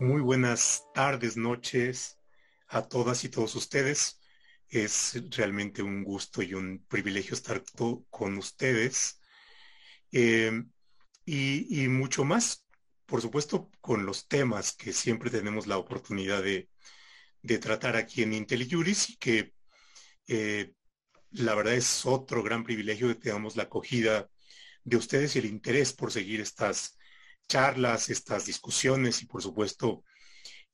[0.00, 2.18] Muy buenas tardes, noches
[2.68, 4.20] a todas y todos ustedes.
[4.68, 7.64] Es realmente un gusto y un privilegio estar
[8.08, 9.20] con ustedes.
[10.12, 10.46] Y,
[11.26, 12.64] y, mucho más,
[13.06, 16.68] por supuesto, con los temas que siempre tenemos la oportunidad de,
[17.42, 19.52] de tratar aquí en IntelliJuris y que
[20.28, 20.74] eh,
[21.30, 24.30] la verdad es otro gran privilegio que tengamos la acogida
[24.84, 26.97] de ustedes y el interés por seguir estas
[27.48, 30.04] charlas, estas discusiones y por supuesto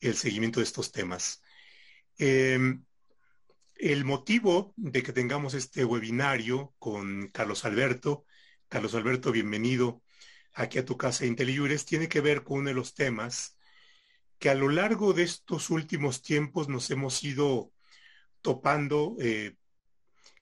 [0.00, 1.42] el seguimiento de estos temas.
[2.18, 2.58] Eh,
[3.76, 8.26] el motivo de que tengamos este webinario con Carlos Alberto,
[8.68, 10.02] Carlos Alberto, bienvenido
[10.52, 13.56] aquí a tu casa IntelliJures, tiene que ver con uno de los temas
[14.38, 17.72] que a lo largo de estos últimos tiempos nos hemos ido
[18.42, 19.56] topando eh,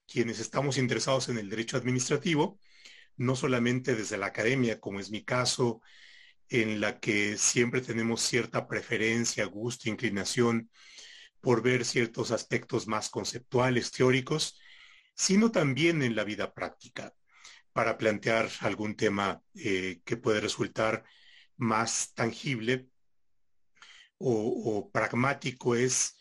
[0.06, 2.58] quienes estamos interesados en el derecho administrativo,
[3.16, 5.80] no solamente desde la academia, como es mi caso,
[6.52, 10.70] en la que siempre tenemos cierta preferencia, gusto, inclinación
[11.40, 14.60] por ver ciertos aspectos más conceptuales, teóricos,
[15.14, 17.14] sino también en la vida práctica,
[17.72, 21.04] para plantear algún tema eh, que puede resultar
[21.56, 22.86] más tangible
[24.18, 25.74] o, pragmático.
[25.74, 26.18] Es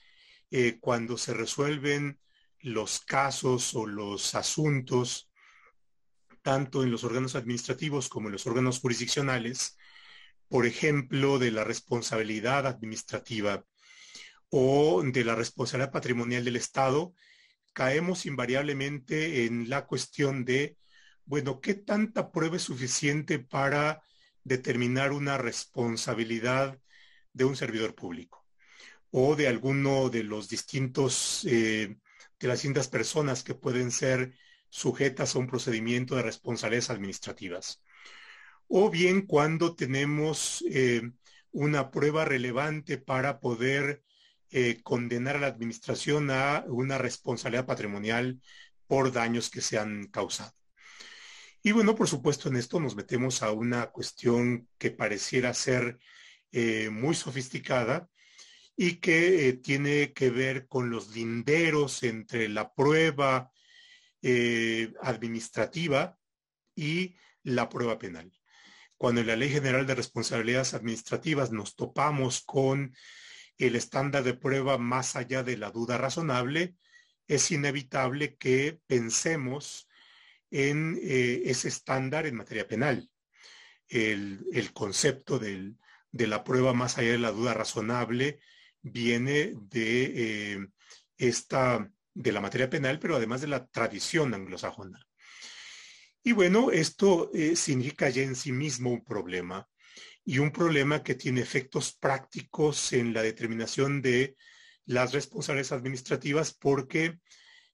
[0.49, 2.19] eh, cuando se resuelven
[2.59, 5.29] los casos o los asuntos,
[6.41, 9.77] tanto en los órganos administrativos como en los órganos jurisdiccionales,
[10.51, 13.65] por ejemplo, de la responsabilidad administrativa
[14.49, 17.13] o de la responsabilidad patrimonial del Estado,
[17.71, 20.75] caemos invariablemente en la cuestión de,
[21.23, 24.03] bueno, ¿qué tanta prueba es suficiente para
[24.43, 26.77] determinar una responsabilidad
[27.31, 28.45] de un servidor público
[29.09, 31.95] o de alguno de los distintos, eh,
[32.41, 34.33] de las distintas personas que pueden ser
[34.67, 37.81] sujetas a un procedimiento de responsabilidades administrativas?
[38.73, 41.01] O bien cuando tenemos eh,
[41.51, 44.01] una prueba relevante para poder
[44.49, 48.39] eh, condenar a la administración a una responsabilidad patrimonial
[48.87, 50.53] por daños que se han causado.
[51.61, 55.99] Y bueno, por supuesto, en esto nos metemos a una cuestión que pareciera ser
[56.53, 58.09] eh, muy sofisticada
[58.77, 63.51] y que tiene que ver con los linderos entre la prueba
[65.01, 66.17] administrativa
[66.73, 68.31] y la prueba penal
[69.01, 72.95] cuando en la Ley General de Responsabilidades Administrativas nos topamos con
[73.57, 76.75] el estándar de prueba más allá de la duda razonable,
[77.27, 79.89] es inevitable que pensemos
[80.51, 83.09] en eh, ese estándar en materia penal.
[83.87, 88.39] El, concepto de la prueba más allá de la duda razonable
[88.83, 90.67] viene de eh,
[91.17, 95.07] esta de la materia penal, pero además de la tradición anglosajona.
[96.23, 99.67] Y bueno, esto eh, significa ya en sí mismo un problema
[100.23, 104.35] y un problema que tiene efectos prácticos en la determinación de
[104.85, 107.19] las responsabilidades administrativas porque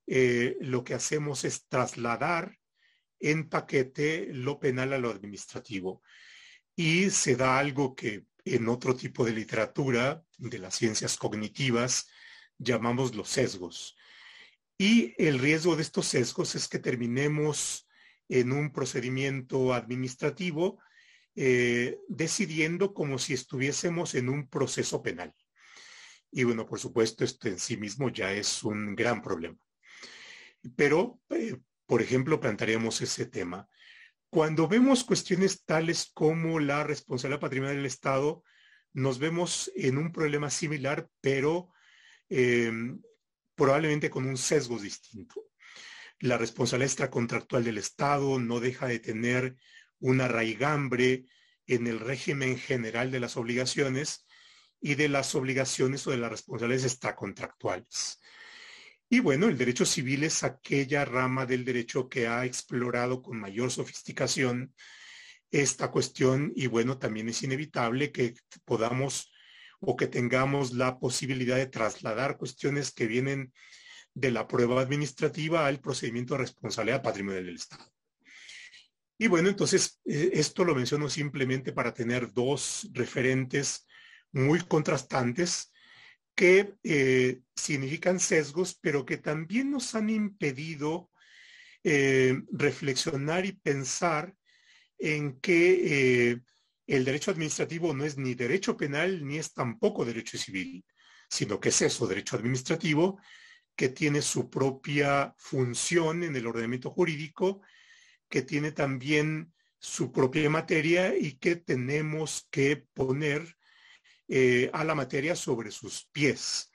[0.05, 2.57] eh, lo que hacemos es trasladar
[3.19, 6.01] en paquete lo penal a lo administrativo.
[6.75, 12.07] Y se da algo que en otro tipo de literatura, de las ciencias cognitivas,
[12.57, 13.97] llamamos los sesgos.
[14.77, 17.86] Y el riesgo de estos sesgos es que terminemos
[18.29, 20.79] en un procedimiento administrativo,
[21.35, 25.33] eh, decidiendo como si estuviésemos en un proceso penal.
[26.31, 29.57] Y bueno, por supuesto, esto en sí mismo ya es un gran problema.
[30.75, 33.67] Pero, eh, por ejemplo, plantearíamos ese tema.
[34.29, 38.43] Cuando vemos cuestiones tales como la responsabilidad patrimonial del Estado,
[38.93, 41.71] nos vemos en un problema similar, pero
[42.29, 42.71] eh,
[43.55, 45.46] probablemente con un sesgo distinto
[46.19, 49.55] la responsabilidad extracontractual del Estado no deja de tener
[49.99, 51.25] una raigambre
[51.65, 54.25] en el régimen general de las obligaciones
[54.79, 58.19] y de las obligaciones o de las responsabilidades extracontractuales.
[59.09, 63.71] Y bueno, el derecho civil es aquella rama del derecho que ha explorado con mayor
[63.71, 64.73] sofisticación
[65.49, 69.31] esta cuestión y bueno, también es inevitable que podamos
[69.79, 73.53] o que tengamos la posibilidad de trasladar cuestiones que vienen
[74.17, 77.85] de la prueba administrativa al procedimiento de responsabilidad patrimonial del Estado.
[79.19, 83.85] Y bueno, entonces eh, esto lo menciono simplemente para tener dos referentes
[84.31, 85.71] muy contrastantes
[86.35, 91.11] que eh, significan sesgos, pero que también nos han impedido
[91.83, 94.33] eh, reflexionar y pensar
[94.97, 96.41] en que
[96.87, 100.83] el derecho administrativo no es ni derecho penal ni es tampoco derecho civil,
[101.29, 103.19] sino que es eso, derecho administrativo,
[103.77, 107.61] que tiene su propia función en el ordenamiento jurídico,
[108.27, 113.55] que tiene también su propia materia y que tenemos que poner
[114.27, 116.71] eh, a la materia sobre sus pies.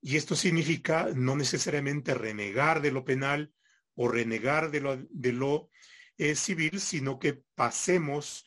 [0.00, 3.52] Y esto significa no necesariamente renegar de lo penal
[3.94, 5.68] o renegar de lo, de lo
[6.16, 8.46] eh, civil, sino que pasemos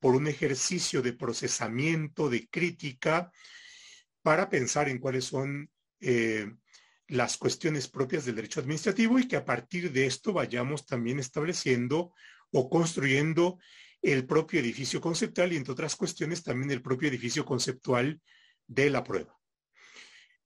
[0.00, 3.30] por un ejercicio de procesamiento, de crítica,
[4.22, 5.70] para pensar en cuáles son
[6.00, 6.50] eh,
[7.12, 12.14] las cuestiones propias del derecho administrativo y que a partir de esto vayamos también estableciendo
[12.50, 13.58] o construyendo
[14.00, 18.18] el propio edificio conceptual y entre otras cuestiones también el propio edificio conceptual
[18.66, 19.38] de la prueba.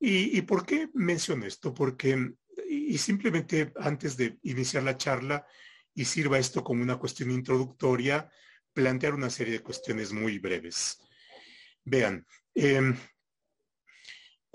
[0.01, 1.73] ¿Y, por qué menciono esto?
[1.73, 2.33] Porque,
[2.69, 5.47] y simplemente antes de iniciar la charla,
[5.95, 8.31] y sirva esto como una cuestión introductoria,
[8.75, 10.99] plantear una serie de cuestiones muy breves.
[11.85, 12.95] Vean, em,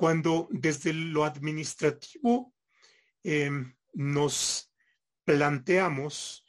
[0.01, 2.55] cuando desde lo administrativo
[3.21, 4.73] em, nos
[5.23, 6.43] planteamos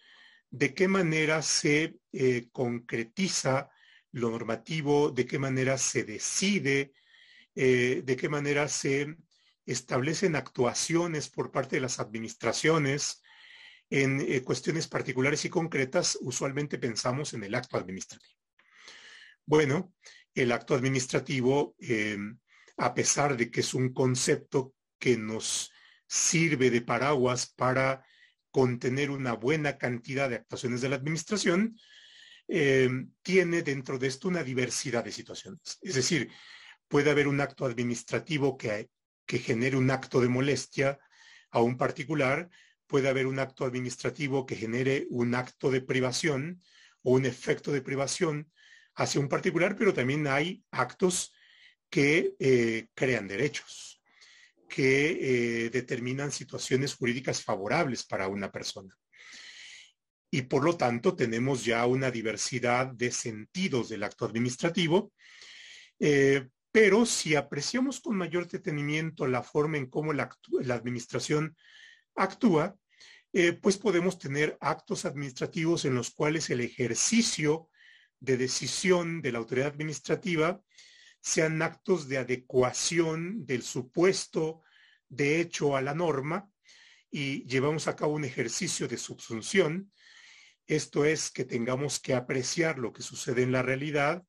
[0.49, 3.69] de qué manera se eh, concretiza
[4.12, 6.94] lo normativo, de qué manera se decide,
[7.54, 9.19] eh, de qué manera se
[9.66, 13.20] establecen actuaciones por parte de las administraciones
[13.90, 18.32] en eh, cuestiones particulares y concretas, usualmente pensamos en el acto administrativo.
[19.44, 19.93] Bueno,
[20.34, 21.76] el acto administrativo,
[22.76, 25.70] a pesar de que es un concepto que nos
[26.06, 28.04] sirve de paraguas para
[28.50, 31.76] contener una buena cantidad de actuaciones de la administración,
[32.48, 32.90] eh,
[33.22, 35.78] tiene dentro de esto una diversidad de situaciones.
[35.80, 36.30] Es decir,
[36.86, 38.90] puede haber un acto administrativo que,
[39.26, 40.98] que genere un acto de molestia
[41.50, 42.50] a un particular,
[42.86, 46.62] puede haber un acto administrativo que genere un acto de privación
[47.02, 48.50] o un efecto de privación
[48.94, 51.32] hacia un particular, pero también hay actos
[51.92, 54.00] que eh, crean derechos
[54.66, 58.96] que eh, determinan situaciones jurídicas favorables para una persona.
[60.30, 65.12] Y por lo tanto tenemos ya una diversidad de sentidos del acto administrativo,
[66.00, 70.30] eh, pero si apreciamos con mayor detenimiento la forma en cómo la,
[70.70, 71.54] administración
[72.14, 72.74] actúa,
[73.60, 77.68] pues podemos tener actos administrativos en los cuales el ejercicio
[78.20, 80.62] de decisión de la autoridad administrativa
[81.22, 84.62] sean actos de adecuación del supuesto
[85.08, 86.50] de hecho a la norma
[87.10, 89.92] y llevamos a cabo un ejercicio de subsunción.
[90.66, 94.24] Esto es que tengamos que apreciar lo que sucede en la realidad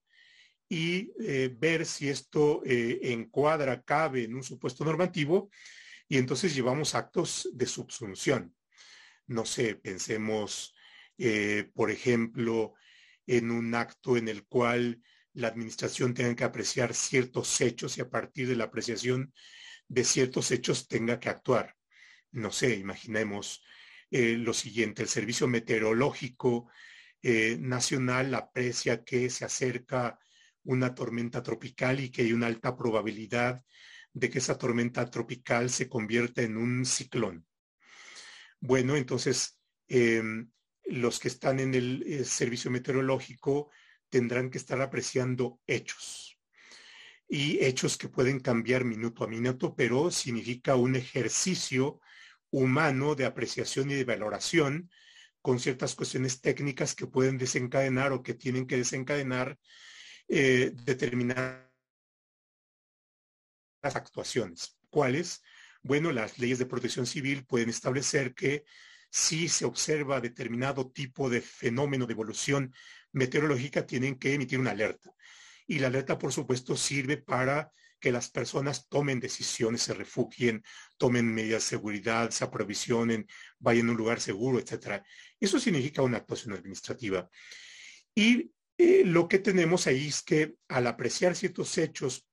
[0.70, 5.50] y eh, ver si esto eh, encuadra, cabe en un supuesto normativo
[6.08, 8.56] y entonces llevamos actos de subsunción.
[9.26, 10.76] No sé, pensemos,
[11.18, 12.76] eh, por ejemplo,
[13.26, 15.02] en un acto en el cual
[15.34, 19.34] la administración tenga que apreciar ciertos hechos y a partir de la apreciación
[19.88, 21.76] de ciertos hechos tenga que actuar.
[22.32, 23.64] No sé, imaginemos
[24.12, 26.70] eh, lo siguiente, el Servicio Meteorológico
[27.22, 30.20] eh, Nacional aprecia que se acerca
[30.64, 33.64] una tormenta tropical y que hay una alta probabilidad
[34.14, 37.46] de que esa tormenta tropical se convierta en un ciclón.
[38.60, 40.52] Bueno, entonces em,
[40.86, 43.72] los que están en el eh, servicio meteorológico
[44.14, 46.40] tendrán que estar apreciando hechos.
[47.28, 52.00] Y hechos que pueden cambiar minuto a minuto, pero significa un ejercicio
[52.52, 54.92] humano de apreciación y de valoración
[55.42, 59.58] con ciertas cuestiones técnicas que pueden desencadenar o que tienen que desencadenar
[60.28, 61.66] eh, determinadas
[63.82, 64.78] actuaciones.
[64.92, 65.42] ¿Cuáles?
[65.82, 68.64] Bueno, las leyes de protección civil pueden establecer que
[69.16, 72.74] si se observa determinado tipo de fenómeno de evolución
[73.12, 75.14] meteorológica, tienen que emitir una alerta.
[75.68, 80.64] Y la alerta, por supuesto, sirve para que las personas tomen decisiones, se refugien,
[80.98, 83.28] tomen medidas de seguridad, se aprovisionen,
[83.60, 85.04] vayan a un lugar seguro, etc.
[85.40, 87.30] Eso significa una actuación administrativa.
[88.16, 92.28] Y eh, lo que tenemos ahí es que al apreciar ciertos hechos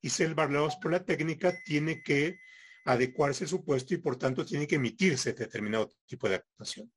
[0.00, 2.40] y ser valorados por la técnica, tiene que
[2.84, 6.92] adecuarse su puesto y por tanto tiene que emitirse determinado tipo de actuación.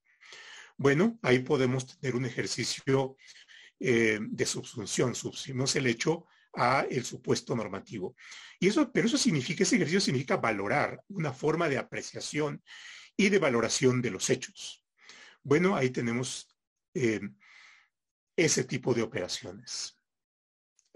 [0.77, 3.17] Bueno, ahí podemos tener un ejercicio
[3.79, 8.15] eh, de subsunción, subsunción el hecho a el supuesto normativo.
[8.60, 12.62] Y eso, pero eso significa, ese ejercicio significa valorar una forma de apreciación
[13.15, 14.86] y de valoración de los hechos.
[15.44, 16.56] Bueno, ahí tenemos
[16.94, 17.22] eh,
[18.36, 19.98] ese tipo de operaciones.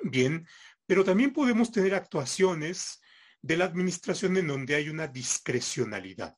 [0.04, 0.48] Bien,
[0.86, 3.01] pero también podemos tener actuaciones
[3.42, 6.36] de la administración en donde hay una discrecionalidad.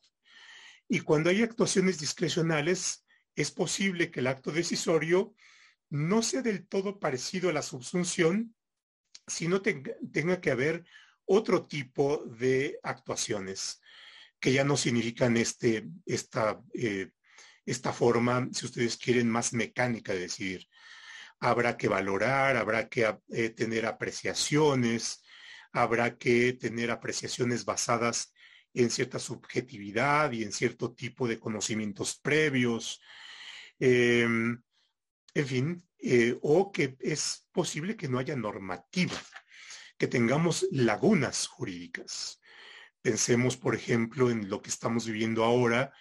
[0.88, 3.06] Y cuando hay actuaciones discrecionales,
[3.36, 5.34] es posible que el acto decisorio
[5.90, 8.56] no sea del todo parecido a la subsunción,
[9.28, 10.86] sino tenga, que haber
[11.26, 13.82] otro tipo de actuaciones
[14.40, 17.12] que ya no significan este, esta, eh,
[17.66, 20.68] esta forma, si ustedes quieren, más mecánica de decidir.
[21.40, 25.23] habrá que valorar, habrá que eh, tener apreciaciones,
[25.74, 28.34] habrá que tener apreciaciones basadas
[28.74, 33.02] en cierta subjetividad y en cierto tipo de conocimientos previos.
[33.80, 34.62] Em,
[35.34, 39.20] en fin, eh, o que es posible que no haya normativa,
[39.98, 42.40] que tengamos lagunas jurídicas.
[43.02, 45.92] Pensemos, por ejemplo, en lo que estamos viviendo ahora,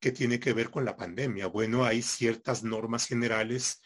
[0.00, 1.46] que tiene que ver con la pandemia.
[1.48, 3.82] Bueno, hay ciertas normas generales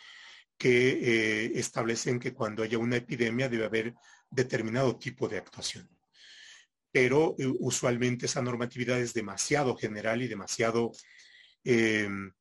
[0.58, 3.94] que eh, establecen que cuando haya una epidemia debe haber
[4.32, 5.88] determinado tipo de actuación.
[6.90, 10.92] Pero eh, usualmente esa normatividad es demasiado general y demasiado
[11.64, 12.32] em,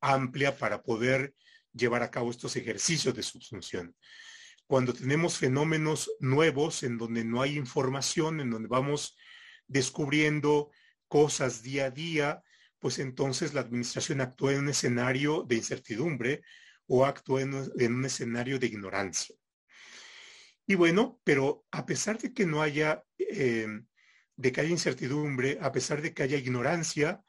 [0.00, 1.34] amplia para poder
[1.72, 3.94] llevar a cabo estos ejercicios de subsunción.
[4.66, 9.16] Cuando tenemos fenómenos nuevos en donde no hay información, en donde vamos
[9.66, 10.70] descubriendo
[11.08, 12.42] cosas día a día,
[12.78, 16.42] pues entonces la administración actúa en un escenario de incertidumbre
[16.86, 19.34] o actúa en, un escenario de ignorancia.
[20.66, 23.68] Y bueno, pero a pesar de que no haya, eh,
[24.36, 27.22] de que haya incertidumbre, a pesar de que haya ignorancia,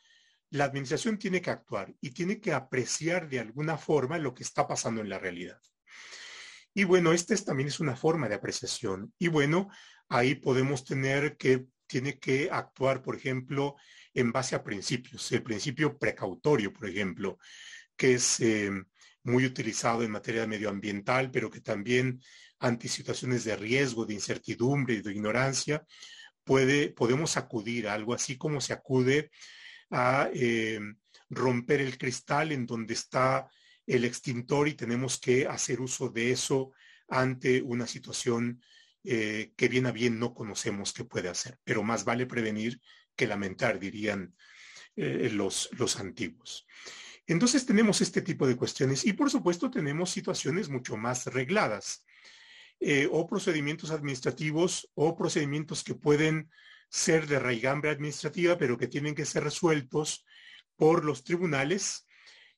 [0.50, 4.68] la administración tiene que actuar y tiene que apreciar de alguna forma lo que está
[4.68, 5.60] pasando en la realidad.
[6.74, 9.14] Y bueno, esta es, también es una forma de apreciación.
[9.18, 9.70] Y bueno,
[10.10, 13.76] ahí podemos tener que tiene que actuar, por ejemplo,
[14.14, 15.32] en base a principios.
[15.32, 17.40] El principio precautorio, por ejemplo,
[17.96, 18.72] que es eh,
[19.24, 22.22] muy utilizado en materia medioambiental, pero que también
[22.60, 25.86] ante situaciones de riesgo, de incertidumbre y de ignorancia,
[26.44, 29.32] puede, podemos acudir a algo así como se acude
[29.90, 30.80] a eh,
[31.30, 33.50] romper el cristal en donde está
[33.86, 36.72] el extintor y tenemos que hacer uso de eso
[37.08, 38.62] ante una situación
[39.04, 41.58] eh, que bien a bien no conocemos qué puede hacer.
[41.64, 42.82] Pero más vale prevenir
[43.16, 44.36] que lamentar, dirían
[44.96, 46.66] eh, los, los antiguos.
[47.26, 52.06] Entonces tenemos este tipo de cuestiones y por supuesto tenemos situaciones mucho más regladas
[53.12, 56.50] o procedimientos administrativos o procedimientos que pueden
[56.90, 60.26] ser de raigambre administrativa, pero que tienen que ser resueltos
[60.76, 62.08] por los tribunales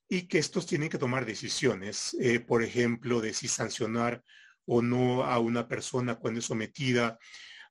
[0.08, 4.24] y que estos tienen que tomar decisiones, eh, por ejemplo, de si sancionar
[4.66, 7.16] o no a una persona cuando es sometida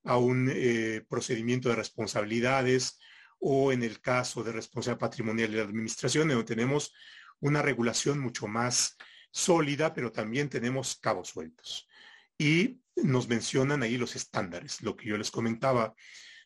[0.06, 2.98] a un eh, procedimiento de responsabilidades
[3.40, 6.94] o en el caso de responsabilidad patrimonial de la administración, donde tenemos
[7.42, 8.98] una regulación mucho más
[9.32, 11.89] sólida, pero también tenemos cabos sueltos.
[12.40, 15.94] Y nos mencionan ahí los estándares, lo que yo les comentaba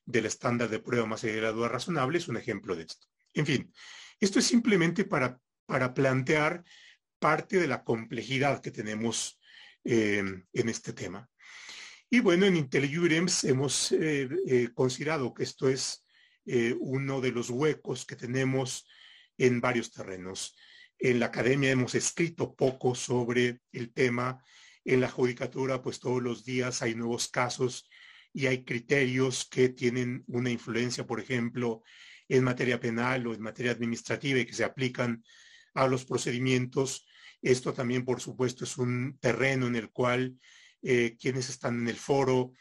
[0.06, 3.08] del estándar de prueba más allá razonable es un ejemplo de esto.
[3.34, 3.74] En fin,
[4.20, 6.64] esto es simplemente para, para plantear
[7.20, 9.40] parte de la complejidad que tenemos
[9.86, 11.30] eh, en este tema.
[12.10, 16.02] Y bueno, en IntelliJurems hemos eh, eh, considerado que esto es
[16.82, 18.86] uno de los huecos que tenemos
[19.38, 20.58] en varios terrenos.
[21.00, 24.44] En la academia hemos escrito poco sobre el tema.
[24.86, 27.90] En la judicatura, pues todos los días hay nuevos casos
[28.34, 31.84] y hay criterios que tienen una influencia, por ejemplo,
[32.28, 35.24] en materia penal o en materia administrativa y que se aplican
[35.74, 37.06] a los procedimientos.
[37.42, 40.38] Esto también, por supuesto, es un terreno en el cual
[40.82, 42.54] eh, quienes están en el foro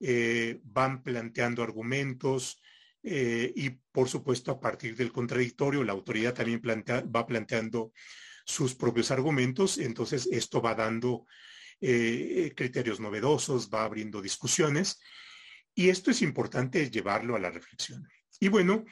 [0.00, 2.60] eh, van planteando argumentos
[3.02, 7.92] eh, y, por supuesto, a partir del contradictorio, la autoridad también va planteando
[8.44, 9.78] sus propios argumentos.
[9.78, 11.26] Entonces, esto va dando
[11.80, 15.00] eh, criterios novedosos, va abriendo discusiones
[15.74, 18.06] y esto es importante llevarlo a la reflexión.
[18.38, 18.84] Y bueno,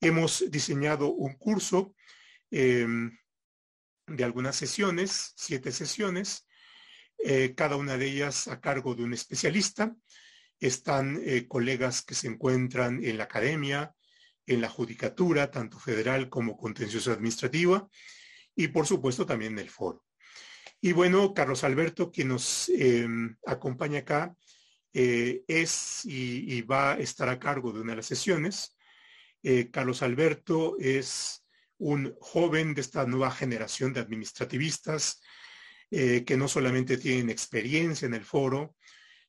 [0.00, 1.94] hemos diseñado un curso
[2.50, 3.16] em,
[4.06, 6.46] de algunas sesiones, siete sesiones,
[7.18, 9.94] eh, cada una de ellas a cargo de un especialista.
[10.58, 13.94] Están eh, colegas que se encuentran en la academia,
[14.46, 17.88] en la judicatura, tanto federal como contencioso administrativa,
[18.54, 20.04] y por supuesto también en el foro.
[20.84, 24.34] Y bueno, Carlos Alberto, quien nos em, acompaña acá,
[24.92, 28.76] eh, es y, va a estar a cargo de una de las sesiones.
[29.44, 31.44] Eh, Carlos Alberto es
[31.78, 35.22] un joven de esta nueva generación de administrativistas
[35.88, 38.74] eh, que no solamente tienen experiencia en el foro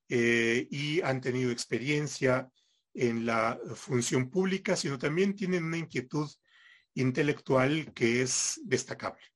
[0.09, 2.47] y han tenido experiencia
[2.93, 6.29] en la función pública, sino también tienen una inquietud
[6.93, 9.32] intelectual que es destacable.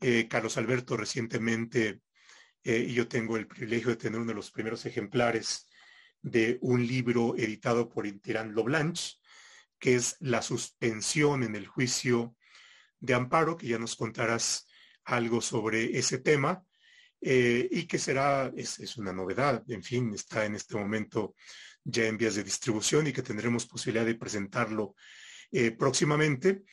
[0.00, 2.00] Eh, Carlos Alberto recientemente,
[2.62, 5.68] eh, y yo tengo el privilegio de tener uno de los primeros ejemplares
[6.22, 9.14] de un libro editado por Tirán Loblanche,
[9.78, 12.36] que es La suspensión en el juicio
[13.00, 14.66] de amparo, que ya nos contarás
[15.04, 16.64] algo sobre ese tema,
[17.20, 21.34] eh, y que será, es, es, una novedad, en fin, está en este momento
[21.82, 24.94] ya en vías de distribución y que tendremos posibilidad de presentarlo
[25.78, 26.64] próximamente.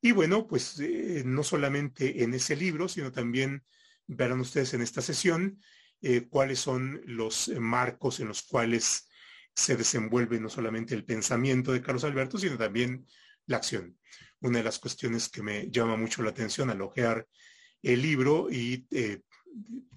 [0.00, 3.64] Y bueno, pues eh, no solamente en ese libro, sino también
[4.06, 5.60] verán ustedes en esta sesión
[6.00, 9.08] eh, cuáles son los marcos en los cuales
[9.54, 13.06] se desenvuelve no solamente el pensamiento de Carlos Alberto, sino también
[13.46, 13.98] la acción.
[14.40, 17.26] Una de las cuestiones que me llama mucho la atención al ojear
[17.82, 19.22] el libro y eh,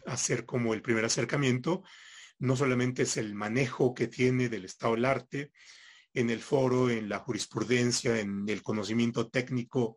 [0.07, 1.83] hacer como el primer acercamiento,
[2.39, 5.51] no solamente es el manejo que tiene del estado del arte
[6.13, 9.95] en el foro, en la jurisprudencia, en el conocimiento técnico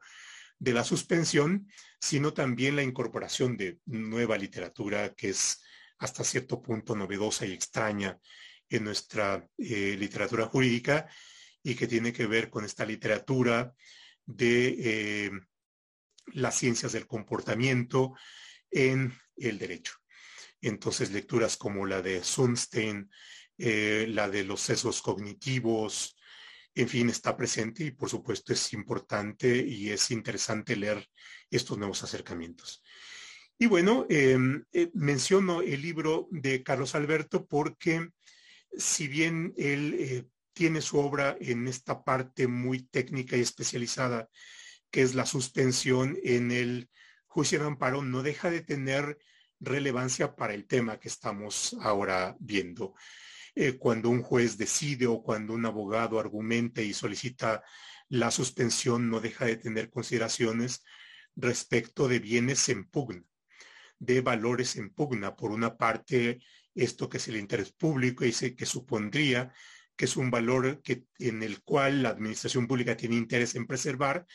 [0.58, 1.68] de la suspensión,
[2.00, 5.62] sino también la incorporación de nueva literatura que es
[5.98, 8.18] hasta cierto punto novedosa y extraña
[8.68, 11.08] en nuestra eh, literatura jurídica
[11.62, 13.72] y que tiene que ver con esta literatura
[14.26, 15.30] de eh,
[16.32, 18.14] las ciencias del comportamiento
[18.70, 19.94] en el derecho.
[20.60, 23.10] Entonces, lecturas como la de Sunstein,
[23.58, 26.16] eh, la de los sesgos cognitivos,
[26.74, 31.08] en fin, está presente y por supuesto es importante y es interesante leer
[31.50, 32.82] estos nuevos acercamientos.
[33.56, 38.08] Y bueno, em, menciono el libro de Carlos Alberto porque
[38.76, 44.28] si bien él eh, tiene su obra en esta parte muy técnica y especializada,
[44.90, 46.88] que es la suspensión en el
[47.26, 49.18] juicio de amparo, no deja de tener
[49.60, 52.94] relevancia para el tema que estamos ahora viendo.
[53.54, 57.62] Eh, cuando un juez decide o cuando un abogado argumenta y solicita
[58.08, 60.82] la suspensión, no deja de tener consideraciones
[61.36, 63.22] respecto de bienes en pugna,
[63.98, 65.36] de valores en pugna.
[65.36, 66.40] Por una parte,
[66.74, 69.52] esto que es el interés público y que supondría
[69.96, 74.26] que es un valor que, en el cual la administración pública tiene interés en preservar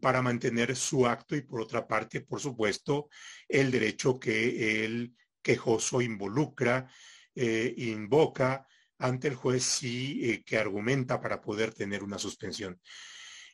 [0.00, 3.08] para mantener su acto y por otra parte, por supuesto,
[3.48, 6.90] el derecho que el quejoso involucra,
[7.36, 8.66] eh, invoca
[8.98, 12.80] ante el juez y eh, que argumenta para poder tener una suspensión.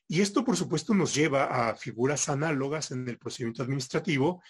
[0.08, 4.42] Y esto, por supuesto, nos lleva a figuras análogas en el procedimiento administrativo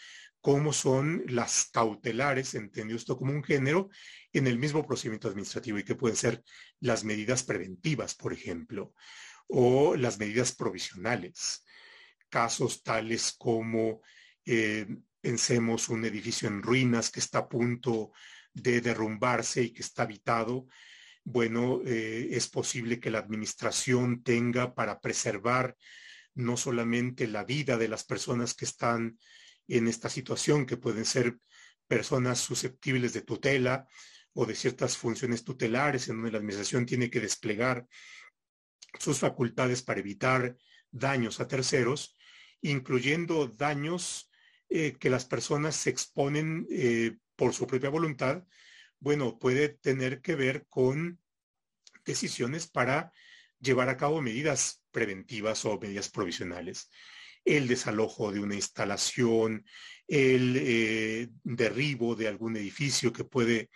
[0.42, 3.88] cómo son las cautelares, entendido esto como un género,
[4.32, 6.42] en el mismo procedimiento administrativo y que pueden ser
[6.80, 8.92] las medidas preventivas, por ejemplo,
[9.47, 11.64] o las medidas provisionales.
[12.28, 14.02] Casos tales como
[14.45, 14.86] eh,
[15.21, 18.10] pensemos un edificio en ruinas que está a punto
[18.54, 20.67] de derrumbarse y que está habitado.
[21.25, 25.76] Bueno, eh, es posible que la administración tenga para preservar
[26.34, 29.19] no solamente la vida de las personas que están
[29.69, 31.38] en esta situación, que pueden ser
[31.86, 33.86] personas susceptibles de tutela
[34.34, 37.86] o de ciertas funciones tutelares en donde la administración tiene que desplegar
[38.99, 40.56] sus facultades para evitar
[40.91, 42.17] daños a terceros,
[42.60, 44.30] incluyendo daños
[44.69, 48.45] eh, que las personas se exponen eh, por su propia voluntad,
[49.00, 51.21] bueno, puede tener que ver con
[52.04, 53.12] decisiones para
[53.60, 56.90] llevar a cabo medidas preventivas o medidas provisionales
[57.45, 59.64] el desalojo de una instalación,
[60.06, 63.71] el eh, derribo de algún edificio que puede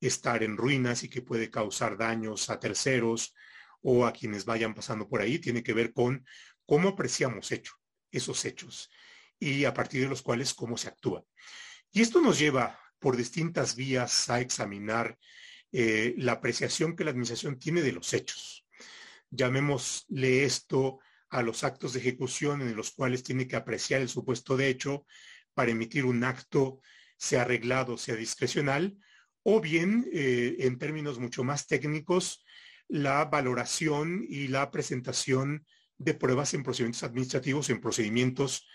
[0.00, 3.34] estar en ruinas y que puede causar daños a terceros
[3.82, 6.24] o a quienes vayan pasando por ahí, tiene que ver con
[6.66, 7.74] cómo apreciamos hecho,
[8.10, 8.90] esos hechos
[9.38, 11.24] y a partir de los cuales cómo se actúa.
[11.90, 15.18] Y esto nos lleva por distintas vías a examinar
[15.72, 18.64] eh, la apreciación que la administración tiene de los hechos.
[19.30, 24.56] Llamémosle esto a los actos de ejecución en los cuales tiene que apreciar el supuesto
[24.56, 25.04] de hecho
[25.52, 26.80] para emitir un acto,
[27.16, 28.96] sea arreglado, sea discrecional,
[29.42, 32.44] o bien, eh, en términos mucho más técnicos,
[32.86, 35.66] la valoración y la presentación
[35.98, 38.68] de pruebas en procedimientos administrativos, en procedimientos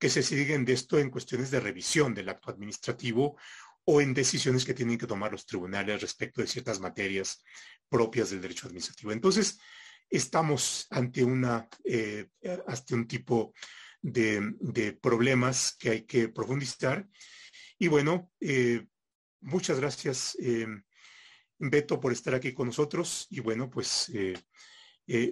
[0.00, 3.36] que se siguen de esto en cuestiones de revisión del acto administrativo
[3.84, 7.42] o en decisiones que tienen que tomar los tribunales respecto de ciertas materias
[7.88, 9.12] propias del derecho administrativo.
[9.12, 9.58] Entonces,
[10.08, 12.28] estamos ante, una, eh,
[12.66, 13.54] ante un tipo
[14.02, 17.08] de, problemas que hay que profundizar.
[17.78, 18.86] Y bueno, eh,
[19.40, 20.66] muchas gracias, eh,
[21.58, 23.26] Beto, por estar aquí con nosotros.
[23.30, 24.10] Y bueno, pues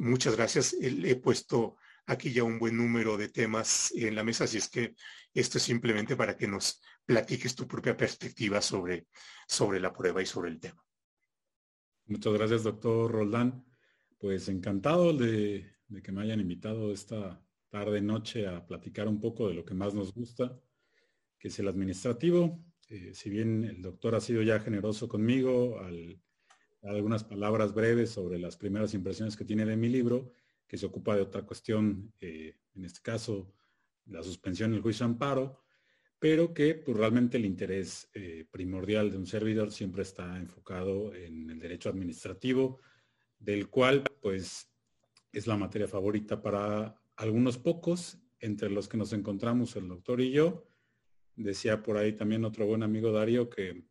[0.00, 0.76] muchas gracias.
[0.80, 1.76] He puesto
[2.09, 4.94] aquí ya un buen número de temas en la mesa, así es que
[5.33, 9.07] esto es simplemente para que nos platiques tu propia perspectiva sobre,
[9.47, 10.83] sobre la prueba y sobre el tema.
[12.07, 13.64] Muchas gracias, doctor Roldán.
[14.18, 15.71] Pues encantado de,
[16.03, 19.94] que me hayan invitado esta tarde noche a platicar un poco de lo que más
[19.94, 20.59] nos gusta,
[21.38, 22.64] que es el administrativo.
[22.88, 26.18] Eh, si bien el doctor ha sido ya generoso conmigo al
[26.83, 30.33] algunas palabras breves sobre las primeras impresiones que tiene de mi libro,
[30.68, 33.52] que se ocupa de otra cuestión, eh, en este caso
[34.07, 35.64] la suspensión del juicio amparo,
[36.18, 41.50] pero que pues, realmente el interés eh, primordial de un servidor siempre está enfocado en
[41.50, 42.81] el derecho administrativo,
[43.38, 44.70] del cual pues
[45.33, 50.31] es la materia favorita para algunos pocos, entre los que nos encontramos el doctor y
[50.31, 50.68] yo,
[51.38, 53.85] Decía por ahí también otro buen amigo Darío que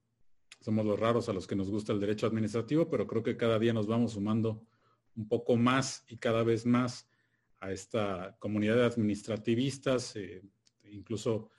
[0.60, 3.58] somos los raros a los que nos gusta el derecho administrativo, pero creo que cada
[3.58, 4.68] día nos vamos sumando
[5.18, 7.10] un poco más y cada vez más
[7.60, 10.44] a esta comunidad de administrativistas, eh,
[10.84, 11.50] incluso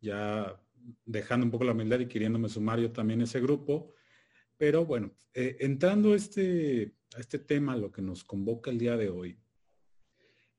[0.00, 0.58] ya
[1.04, 3.92] dejando un poco la humildad y queriéndome sumar yo también ese grupo.
[4.56, 8.96] Pero bueno, eh, entrando a este, a este tema, lo que nos convoca el día
[8.96, 9.38] de hoy,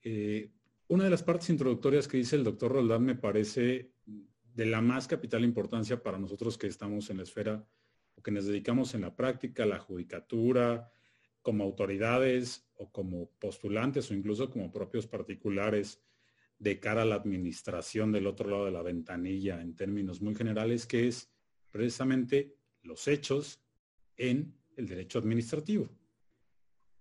[0.04, 0.52] eh,
[0.88, 5.08] una de las partes introductorias que dice el doctor Roldán me parece de la más
[5.08, 7.66] capital importancia para nosotros que estamos en la esfera
[8.16, 10.92] o que nos dedicamos en la práctica, la judicatura,
[11.44, 16.02] como autoridades o como postulantes o incluso como propios particulares
[16.58, 20.88] de cara a la administración del otro lado de la ventanilla en términos muy generales,
[20.88, 21.30] que es
[21.70, 23.62] precisamente los hechos
[24.18, 25.90] en el derecho administrativo.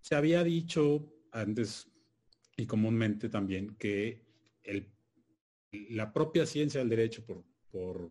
[0.01, 1.89] Se había dicho antes
[2.57, 4.27] y comúnmente también que
[4.65, 4.93] el,
[5.91, 8.11] la propia ciencia del derecho por, por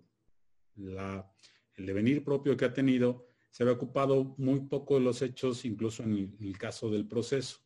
[0.75, 1.29] la,
[1.75, 6.03] el devenir propio que ha tenido se había ocupado muy poco de los hechos, incluso
[6.03, 7.59] en el, caso del proceso.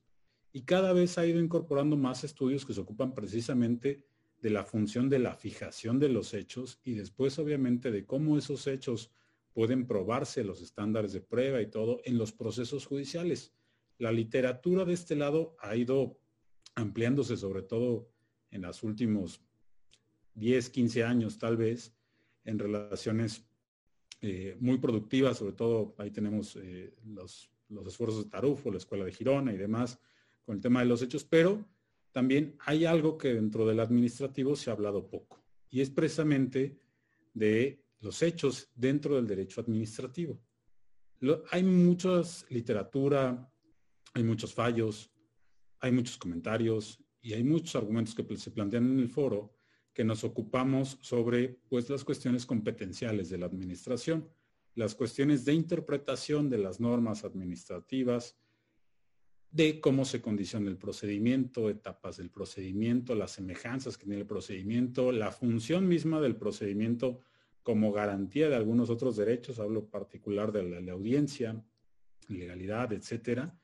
[0.51, 4.03] Y cada vez ha ido incorporando más estudios que se ocupan precisamente
[4.41, 8.67] de la función de la fijación de los hechos y después obviamente de cómo esos
[8.67, 9.11] hechos
[9.53, 13.53] pueden probarse los estándares de prueba y todo en los procesos judiciales.
[13.99, 16.19] La literatura de este lado ha ido
[16.73, 18.09] ampliándose sobre todo
[18.51, 19.41] en los últimos
[20.33, 21.95] 10, 15 años tal vez
[22.43, 23.45] en relaciones
[24.21, 29.05] eh, muy productiva, sobre todo ahí tenemos eh, los, los, esfuerzos de Tarufo, la Escuela
[29.05, 29.99] de Girona y demás,
[30.43, 31.65] con el tema de los hechos, pero
[32.11, 36.79] también hay algo que dentro del administrativo se ha hablado poco, y es precisamente
[37.33, 40.39] de los hechos dentro del derecho administrativo.
[41.51, 43.51] hay mucha literatura,
[44.13, 45.11] hay muchos fallos,
[45.79, 49.54] hay muchos comentarios y hay muchos argumentos que se plantean en el foro
[49.95, 54.29] que nos ocupamos sobre pues, las cuestiones competenciales de la administración,
[54.75, 58.37] las cuestiones de interpretación de las normas administrativas,
[59.51, 65.13] de cómo se condiciona el procedimiento, etapas del procedimiento, las semejanzas que tiene el procedimiento,
[65.13, 67.21] la función misma del procedimiento
[67.63, 71.63] como garantía de algunos otros derechos, hablo particular de la, la audiencia,
[72.27, 73.57] legalidad, etcétera,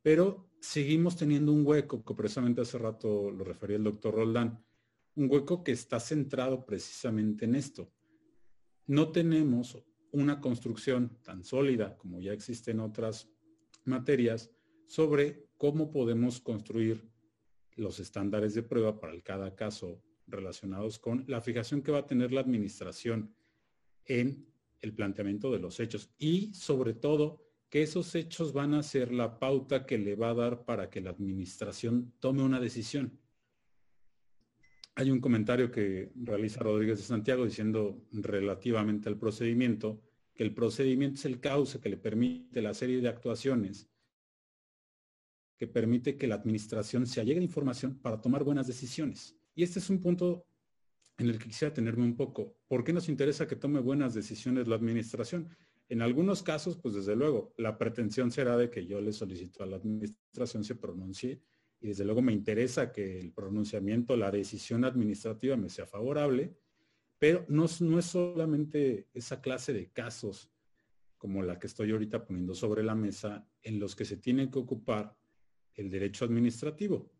[0.00, 4.64] pero seguimos teniendo un hueco, que precisamente hace rato lo refería el doctor Roldán,
[5.16, 7.90] un hueco que está centrado precisamente en esto.
[8.86, 9.78] No tenemos
[10.12, 13.28] una construcción tan sólida como ya existe en otras
[13.84, 14.50] materias
[14.86, 17.08] sobre cómo podemos construir
[17.76, 22.32] los estándares de prueba para cada caso relacionados con la fijación que va a tener
[22.32, 23.34] la administración
[24.04, 24.46] en
[24.80, 29.38] el planteamiento de los hechos y sobre todo que esos hechos van a ser la
[29.38, 33.18] pauta que le va a dar para que la administración tome una decisión.
[34.96, 40.00] Hay un comentario que realiza Rodríguez de Santiago diciendo relativamente al procedimiento,
[40.34, 43.88] que el procedimiento es el cauce que le permite la serie de actuaciones
[45.56, 49.36] que permite que la administración se allegue a información para tomar buenas decisiones.
[49.54, 50.46] Y este es un punto
[51.16, 52.56] en el que quisiera tenerme un poco.
[52.66, 55.48] ¿Por qué nos interesa que tome buenas decisiones la administración?
[55.88, 59.66] En algunos casos, pues desde luego, la pretensión será de que yo le solicito a
[59.66, 61.40] la administración se pronuncie
[61.84, 66.56] y desde luego me interesa que el pronunciamiento, la decisión administrativa me sea favorable,
[67.18, 70.50] pero no, no es solamente esa clase de casos
[71.18, 74.60] como la que estoy ahorita poniendo sobre la mesa en los que se tiene que
[74.60, 75.14] ocupar
[75.74, 77.12] el derecho administrativo.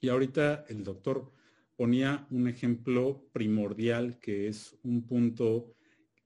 [0.00, 1.32] Y ahorita el doctor
[1.74, 5.74] ponía un ejemplo primordial que es un punto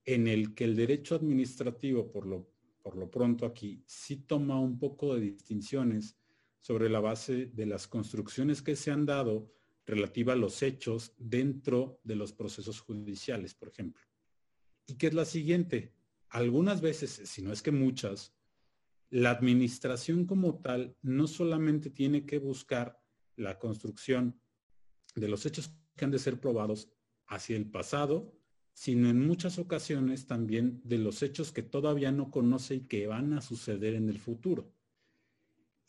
[0.05, 2.47] en el que el derecho administrativo, por lo,
[2.83, 6.20] por lo pronto aquí, sí toma un poco de distinciones
[6.61, 9.51] sobre la base de las construcciones que se han dado
[9.85, 14.03] relativa a los hechos dentro de los procesos judiciales, por ejemplo.
[14.85, 15.93] Y que es la siguiente,
[16.29, 18.33] algunas veces, si no es que muchas,
[19.09, 23.01] la administración como tal no solamente tiene que buscar
[23.35, 24.39] la construcción
[25.15, 26.89] de los hechos que han de ser probados
[27.27, 28.33] hacia el pasado,
[28.73, 33.33] sino en muchas ocasiones también de los hechos que todavía no conoce y que van
[33.33, 34.71] a suceder en el futuro.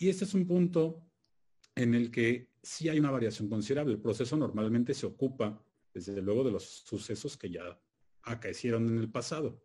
[0.02, 1.00] Y este es un punto
[1.76, 3.92] en el que sí hay una variación considerable.
[3.92, 7.80] El proceso normalmente se ocupa, desde luego, de los sucesos que ya
[8.24, 9.62] acaecieron en el pasado.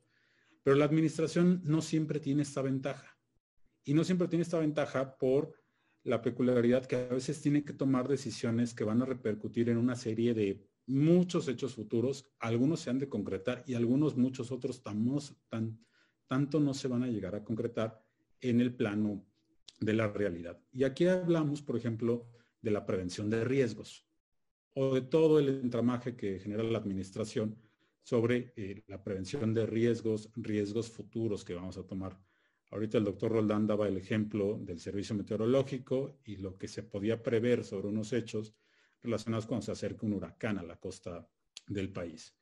[0.62, 3.17] Pero la administración no siempre tiene esta ventaja.
[3.84, 5.60] Y no siempre tiene esta ventaja por
[6.04, 9.95] la peculiaridad que a veces tiene que tomar decisiones que van a repercutir en una
[9.95, 12.30] serie de muchos hechos futuros.
[12.38, 15.84] Algunos se han de concretar y algunos, muchos otros, tan,
[16.28, 18.06] tanto no se van a llegar a concretar
[18.39, 19.26] en el plano
[19.79, 20.59] de la realidad.
[20.71, 22.27] Y aquí hablamos, por ejemplo,
[22.61, 24.05] de la prevención de riesgos
[24.73, 27.57] o de todo el entramaje que genera la administración
[28.01, 32.19] sobre eh, la prevención de riesgos, riesgos futuros que vamos a tomar.
[32.71, 37.21] Ahorita el doctor Roldán daba el ejemplo del servicio meteorológico y lo que se podía
[37.21, 38.53] prever sobre unos hechos
[39.01, 41.27] relacionados cuando se acerca un huracán a la costa
[41.67, 42.35] del país.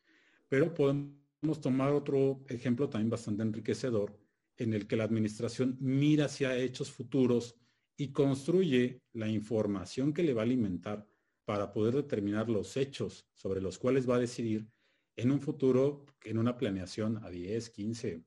[0.48, 4.18] Pero podemos tomar otro ejemplo también bastante enriquecedor
[4.58, 7.56] en el que la administración mira hacia hechos futuros
[7.98, 11.08] y construye la información que le va a alimentar
[11.46, 14.68] para poder determinar los hechos sobre los cuales va a decidir
[15.16, 18.26] en un futuro, en una planeación a 10, 15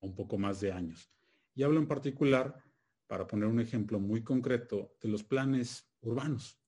[0.00, 1.10] o un poco más de años.
[1.54, 2.56] Y hablo en particular,
[3.06, 6.58] para poner un ejemplo muy concreto, de los planes urbanos.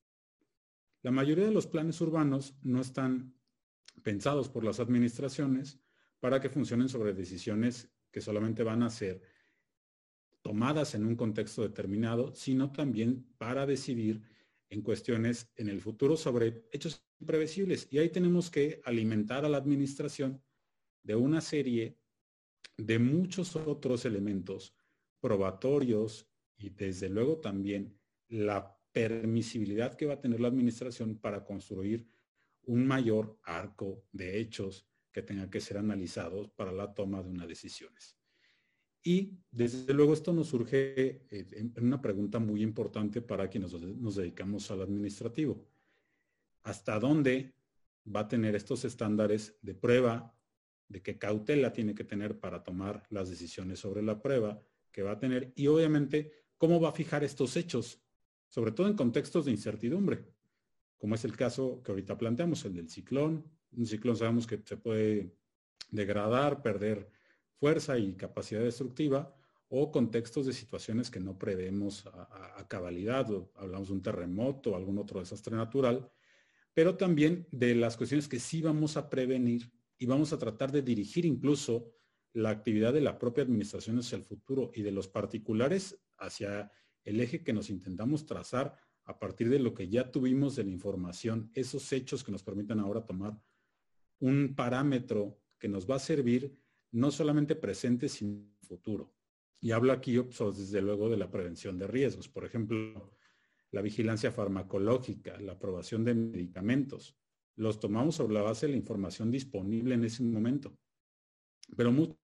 [1.02, 3.34] La mayoría de los planes urbanos no están
[4.02, 5.80] pensados por las administraciones
[6.20, 9.20] para que funcionen sobre decisiones que solamente van a ser
[10.40, 14.22] tomadas en un contexto determinado, sino también para decidir
[14.70, 17.88] en cuestiones en el futuro sobre hechos imprevisibles.
[17.90, 20.42] Y ahí tenemos que alimentar a la administración
[21.02, 21.98] de una serie
[22.78, 24.74] de muchos otros elementos
[25.20, 26.26] probatorios
[26.56, 32.08] y desde luego también la permisibilidad que va a tener la administración para construir
[32.62, 37.48] un mayor arco de hechos que tengan que ser analizados para la toma de unas
[37.48, 38.18] decisiones.
[39.02, 44.16] Y desde luego esto nos surge eh, en una pregunta muy importante para quienes nos
[44.16, 45.66] dedicamos al administrativo.
[46.64, 47.54] ¿Hasta dónde
[48.14, 50.36] va a tener estos estándares de prueba,
[50.86, 54.60] de qué cautela tiene que tener para tomar las decisiones sobre la prueba
[54.92, 55.50] que va a tener?
[55.56, 58.02] Y obviamente, ¿cómo va a fijar estos hechos?
[58.48, 60.26] Sobre todo en contextos de incertidumbre,
[60.98, 64.76] como es el caso que ahorita planteamos, el del ciclón, un ciclón sabemos que se
[64.76, 65.34] puede
[65.90, 67.10] degradar, perder
[67.58, 69.34] fuerza y capacidad destructiva,
[69.68, 74.98] o contextos de situaciones que no prevemos a, cabalidad, hablamos de un terremoto o algún
[74.98, 76.10] otro desastre natural,
[76.74, 80.82] pero también de las cuestiones que sí vamos a prevenir y vamos a tratar de
[80.82, 81.92] dirigir incluso
[82.32, 86.70] la actividad de la propia administración hacia el futuro y de los particulares hacia
[87.04, 90.70] el eje que nos intentamos trazar a partir de lo que ya tuvimos de la
[90.70, 93.40] información, esos hechos que nos permitan ahora tomar
[94.20, 96.56] un parámetro que nos va a servir
[96.92, 99.12] no solamente presente, sino futuro.
[99.60, 103.12] Y hablo aquí desde luego de la prevención de riesgos, por ejemplo,
[103.70, 107.16] la vigilancia farmacológica, la aprobación de medicamentos.
[107.56, 110.78] Los tomamos sobre la base de la información disponible en ese momento.
[111.76, 112.16] Pero muchas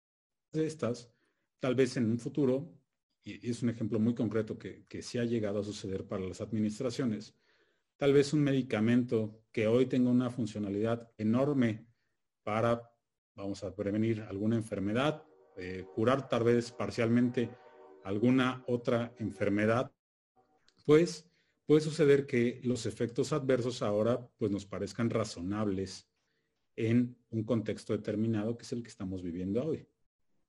[0.52, 1.10] de estas,
[1.58, 2.78] tal vez en un futuro,
[3.24, 6.40] y es un ejemplo muy concreto que, que sí ha llegado a suceder para las
[6.40, 7.34] administraciones,
[7.96, 11.86] tal vez un medicamento que hoy tenga una funcionalidad enorme
[12.42, 12.90] para,
[13.34, 15.24] vamos a prevenir alguna enfermedad,
[15.56, 17.50] eh, curar tal vez parcialmente
[18.04, 19.92] alguna otra enfermedad,
[20.86, 21.30] pues
[21.66, 26.08] puede suceder que los efectos adversos ahora pues nos parezcan razonables
[26.74, 29.86] en un contexto determinado que es el que estamos viviendo hoy.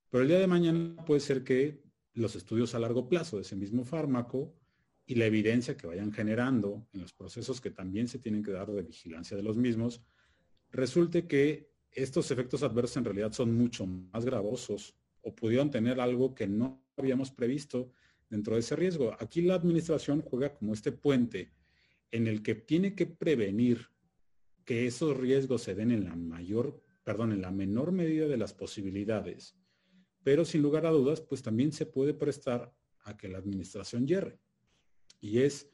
[0.10, 3.56] Pero el día de mañana puede ser que los estudios a largo plazo de ese
[3.56, 4.56] mismo fármaco
[5.06, 8.72] y la evidencia que vayan generando en los procesos que también se tienen que dar
[8.72, 10.02] de vigilancia de los mismos,
[10.72, 16.34] resulte que estos efectos adversos en realidad son mucho más gravosos o pudieron tener algo
[16.34, 17.92] que no habíamos previsto
[18.30, 19.16] dentro de ese riesgo.
[19.20, 21.52] Aquí la administración juega como este puente
[22.12, 23.90] en el que tiene que prevenir
[24.66, 28.54] que esos riesgos se den en la mayor, perdón, en la menor medida de las
[28.54, 29.56] posibilidades.
[30.24, 34.40] Pero sin lugar a dudas, pues también se puede prestar a que la administración hierre
[35.24, 35.70] y es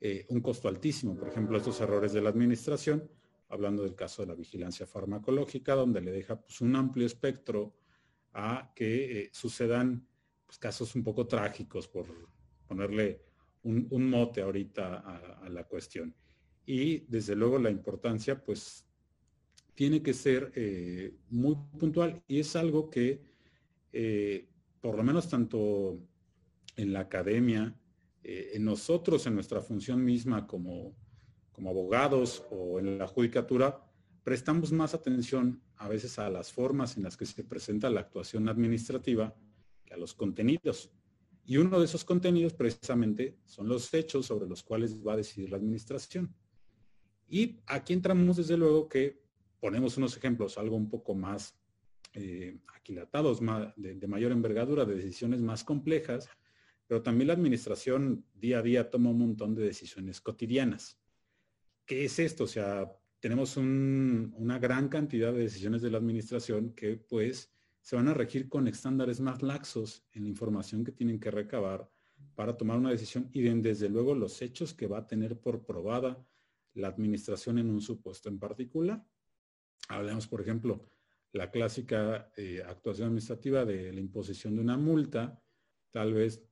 [0.00, 1.14] eh, un costo altísimo.
[1.14, 3.08] Por ejemplo, estos errores de la administración,
[3.50, 7.76] hablando del caso de la vigilancia farmacológica, donde le deja pues, un amplio espectro
[8.32, 10.08] a que eh, sucedan
[10.46, 12.06] pues, casos un poco trágicos, por
[12.66, 13.20] ponerle
[13.64, 16.14] un, mote ahorita a, la cuestión.
[16.64, 18.86] Y desde luego la importancia, pues,
[19.74, 23.20] tiene que ser eh, muy puntual y es algo que,
[24.80, 25.98] por lo menos tanto
[26.76, 27.76] en la academia,
[28.28, 30.96] eh, en nosotros, en nuestra función misma como,
[31.52, 33.80] como abogados o en la judicatura,
[34.24, 38.48] prestamos más atención a veces a las formas en las que se presenta la actuación
[38.48, 39.32] administrativa
[39.84, 40.90] que a los contenidos.
[41.44, 45.50] Y uno de esos contenidos precisamente son los hechos sobre los cuales va a decidir
[45.50, 46.34] la administración.
[47.28, 49.22] Y aquí entramos desde luego que
[49.60, 51.56] ponemos unos ejemplos, algo un poco más
[52.14, 53.38] eh, aquilatados,
[53.76, 56.28] de, mayor envergadura, de decisiones más complejas,
[56.86, 60.98] pero también la administración día a día toma un montón de decisiones cotidianas.
[61.84, 62.44] ¿Qué es esto?
[62.44, 68.08] O sea, tenemos una gran cantidad de decisiones de la administración que pues se van
[68.08, 71.90] a regir con estándares más laxos en la información que tienen que recabar
[72.34, 76.24] para tomar una decisión y desde luego los hechos que va a tener por probada
[76.74, 79.04] la administración en un supuesto en particular.
[79.88, 80.90] Hablemos, por ejemplo,
[81.32, 85.42] la clásica eh, actuación administrativa de la imposición de una multa,
[85.90, 86.42] tal vez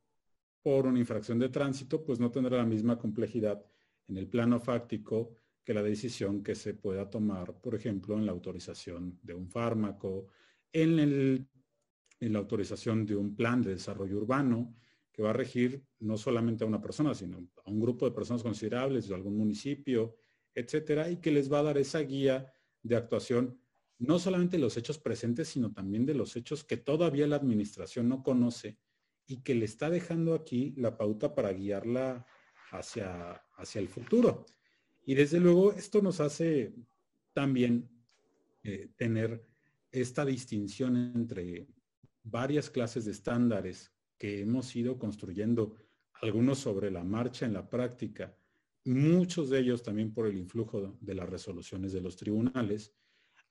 [0.64, 3.62] por una infracción de tránsito, pues no tendrá la misma complejidad
[4.08, 8.32] en el plano fáctico que la decisión que se pueda tomar, por ejemplo, en la
[8.32, 10.28] autorización de un fármaco,
[10.72, 14.74] en, en la autorización de un plan de desarrollo urbano,
[15.12, 18.42] que va a regir no solamente a una persona, sino a un grupo de personas
[18.42, 20.16] considerables de algún municipio,
[20.54, 22.50] etcétera, y que les va a dar esa guía
[22.82, 23.60] de actuación,
[23.98, 28.08] no solamente de los hechos presentes, sino también de los hechos que todavía la administración
[28.08, 28.78] no conoce
[29.26, 32.26] y que le está dejando aquí la pauta para guiarla
[32.70, 34.46] hacia, hacia el futuro.
[35.06, 36.74] Y desde luego esto nos hace
[37.32, 37.88] también
[38.62, 39.46] eh, tener
[39.92, 41.68] esta distinción entre
[42.22, 45.76] varias clases de estándares que hemos ido construyendo,
[46.22, 48.34] algunos sobre la marcha en la práctica,
[48.84, 52.94] muchos de ellos también por el influjo de las resoluciones de los tribunales,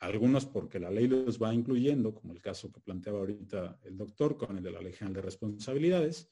[0.04, 4.38] algunos porque la ley los va incluyendo, como el caso que planteaba ahorita el doctor
[4.38, 6.30] con el de la Ley General de Responsabilidades,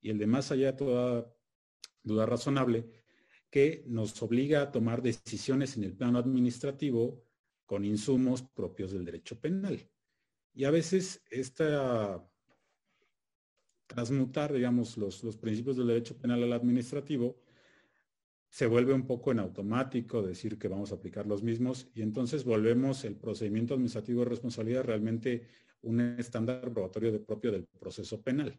[0.00, 1.32] y el de más allá de toda
[2.02, 2.86] duda razonable,
[3.50, 7.24] que nos obliga a tomar decisiones en el plano administrativo
[7.66, 9.88] con insumos propios del derecho penal.
[10.52, 12.28] Y a veces esta
[13.86, 17.36] transmutar, digamos, los, los principios del derecho penal al administrativo
[18.54, 22.44] se vuelve un poco en automático decir que vamos a aplicar los mismos y entonces
[22.44, 25.48] volvemos el procedimiento administrativo de responsabilidad realmente
[25.82, 28.56] un estándar probatorio de propio del proceso penal.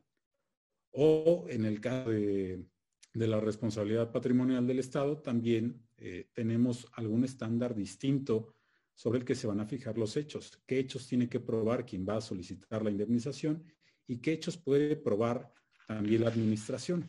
[0.92, 2.66] O en el caso de,
[3.14, 8.54] la responsabilidad patrimonial del Estado, también eh, tenemos algún estándar distinto
[8.94, 10.62] sobre el que se van a fijar los hechos.
[10.68, 13.64] ¿Qué hechos tiene que probar quien va a solicitar la indemnización
[14.08, 15.54] y qué hechos puede probar
[15.88, 17.08] también la administración?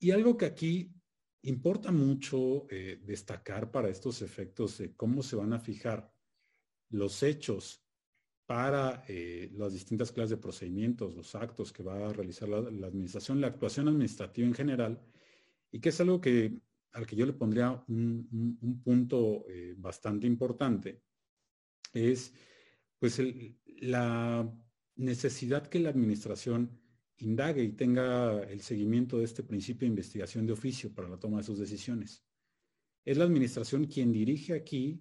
[0.00, 0.97] Y algo que aquí
[1.42, 6.12] Importa mucho eh, destacar para estos efectos de cómo se van a fijar
[6.90, 7.84] los hechos
[8.46, 13.40] para eh, las distintas clases de procedimientos, los actos que va a realizar la, administración,
[13.40, 15.00] la actuación administrativa en general,
[15.70, 16.58] y que es algo que,
[16.92, 21.02] al que yo le pondría un, punto eh, bastante importante,
[21.92, 22.32] es
[22.98, 23.20] pues
[23.80, 24.50] la
[24.96, 26.80] necesidad que la administración
[27.18, 31.38] indague y tenga el seguimiento de este principio de investigación de oficio para la toma
[31.38, 32.24] de sus decisiones.
[33.04, 35.00] Es la administración quien dirige aquí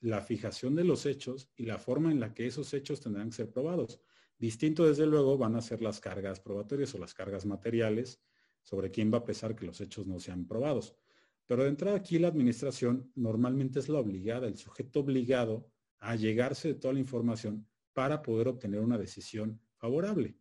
[0.00, 3.36] la fijación de los hechos y la forma en la que esos hechos tendrán que
[3.36, 4.00] ser probados.
[4.38, 8.20] Distinto, desde luego, van a ser las cargas probatorias o las cargas materiales
[8.62, 10.94] sobre quién va a pesar que los hechos no sean probados.
[11.46, 16.68] Pero de entrada aquí la administración normalmente es la obligada, el sujeto obligado a llegarse
[16.68, 20.36] de toda la información para poder obtener una decisión favorable.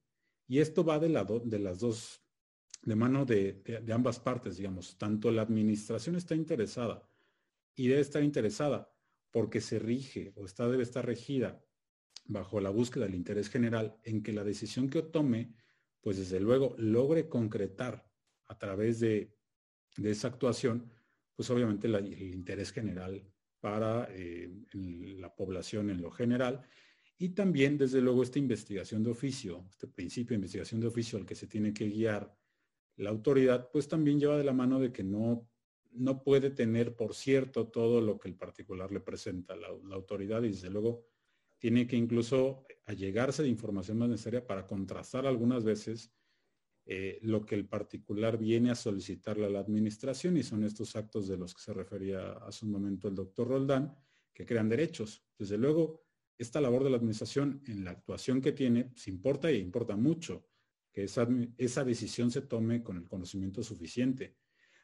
[0.48, 1.10] Y esto va de,
[1.46, 2.24] de las dos,
[2.82, 3.62] de mano de,
[3.94, 4.98] ambas partes, digamos.
[4.98, 7.08] Tanto la administración está interesada
[7.76, 8.92] y debe estar interesada
[9.32, 11.64] porque se rige o debe estar regida
[12.26, 15.54] bajo la búsqueda del interés general en que la decisión que tome,
[16.02, 18.10] pues desde luego logre concretar
[18.46, 19.36] a través de,
[19.98, 20.92] esa actuación,
[21.36, 23.30] pues obviamente el interés general
[23.60, 26.66] para eh, la población en lo general
[27.18, 31.26] y también, desde luego, esta investigación de oficio, este principio de investigación de oficio al
[31.26, 32.36] que se tiene que guiar
[32.98, 35.50] la autoridad, pues también lleva de la mano de que no,
[35.92, 40.44] no puede tener por cierto todo lo que el particular le presenta la, la autoridad
[40.44, 41.06] y desde luego
[41.60, 46.12] tiene que incluso allegarse de información más necesaria para contrastar algunas veces
[46.90, 51.28] eh, lo que el particular viene a solicitarle a la administración y son estos actos
[51.28, 53.94] de los que se refería hace un momento el doctor Roldán,
[54.34, 55.22] que crean derechos.
[55.38, 56.07] Desde luego,
[56.38, 59.96] esta labor de la administración en la actuación que tiene, se pues, importa y importa
[59.96, 60.46] mucho
[60.92, 64.36] que esa, esa decisión se tome con el conocimiento suficiente.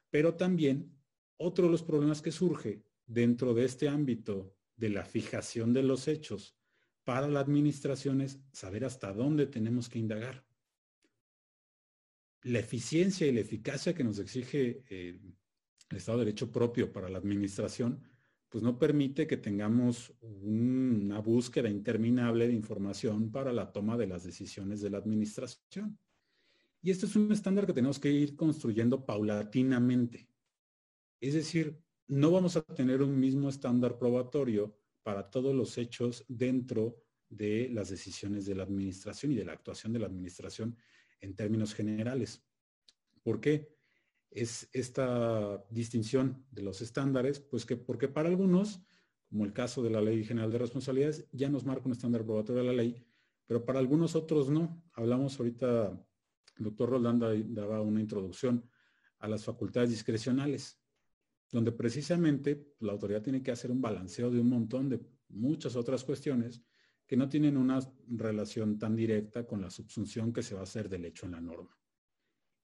[0.09, 0.95] Pero también
[1.37, 6.07] otro de los problemas que surge dentro de este ámbito de la fijación de los
[6.07, 6.57] hechos
[7.03, 10.45] para la administración es saber hasta dónde tenemos que indagar.
[12.43, 15.19] La eficiencia y la eficacia que nos exige eh,
[15.89, 18.01] el Estado de Derecho propio para la administración
[18.53, 24.23] pues no permite que tengamos una búsqueda interminable de información para la toma de las
[24.23, 25.97] decisiones de la administración.
[26.79, 30.29] Y este es un estándar que tenemos que ir construyendo paulatinamente.
[31.19, 36.95] Es decir, no vamos a tener un mismo estándar probatorio para todos los hechos dentro
[37.29, 40.77] de las decisiones de la administración y de la actuación de la administración
[41.21, 42.45] en términos generales.
[43.23, 43.75] ¿Por qué?
[44.35, 48.81] Es esta distinción de los estándares, pues que porque para algunos,
[49.29, 52.61] como el caso de la Ley General de Responsabilidades, ya nos marca un estándar probatorio
[52.61, 53.05] de la ley,
[53.45, 54.83] pero para algunos otros no.
[54.93, 55.91] Hablamos ahorita,
[56.57, 58.67] el doctor Rolanda daba una introducción
[59.19, 60.79] a las facultades discrecionales,
[61.51, 66.03] donde precisamente la autoridad tiene que hacer un balanceo de un montón de muchas otras
[66.03, 66.61] cuestiones
[67.05, 70.89] que no tienen una relación tan directa con la subsunción que se va a hacer
[70.89, 71.77] del hecho en la norma.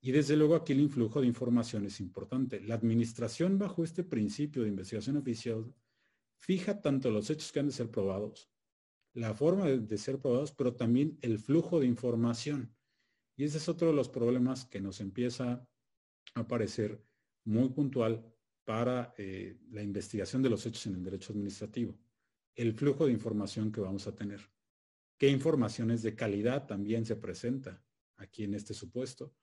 [0.01, 2.61] Y desde luego aquí el influjo de información es importante.
[2.61, 5.73] La administración bajo este principio de investigación oficial
[6.37, 8.49] fija tanto los hechos que han de ser probados,
[9.13, 12.73] la forma de, ser probados, pero también el flujo de información.
[13.35, 15.67] Y ese es otro de los problemas que nos empieza
[16.33, 17.03] a aparecer
[17.43, 18.25] muy puntual
[18.63, 21.97] para eh, la investigación de los hechos en el derecho administrativo.
[22.55, 24.39] El flujo de información que vamos a tener.
[25.17, 27.83] ¿Qué informaciones de calidad también se presenta
[28.15, 29.33] aquí en este supuesto?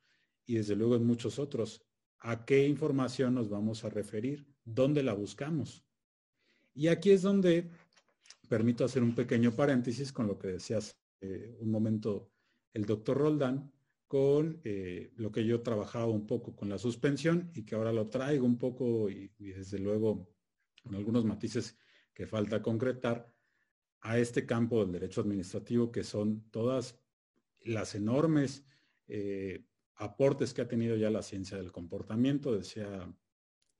[0.46, 1.82] Y desde luego en muchos otros.
[2.20, 4.46] ¿A qué información nos vamos a referir?
[4.64, 5.84] ¿Dónde la buscamos?
[6.74, 7.70] Y aquí es donde
[8.48, 12.30] permito hacer un pequeño paréntesis con lo que decías eh, un momento
[12.72, 13.72] el doctor Roldán,
[14.06, 18.08] con eh, lo que yo trabajaba un poco con la suspensión y que ahora lo
[18.08, 20.28] traigo un poco y, desde luego
[20.82, 21.76] con algunos matices
[22.14, 23.32] que falta concretar
[24.02, 27.00] a este campo del derecho administrativo que son todas
[27.62, 28.64] las enormes
[29.08, 29.64] eh,
[29.96, 33.12] aportes que ha tenido ya la ciencia del comportamiento, decía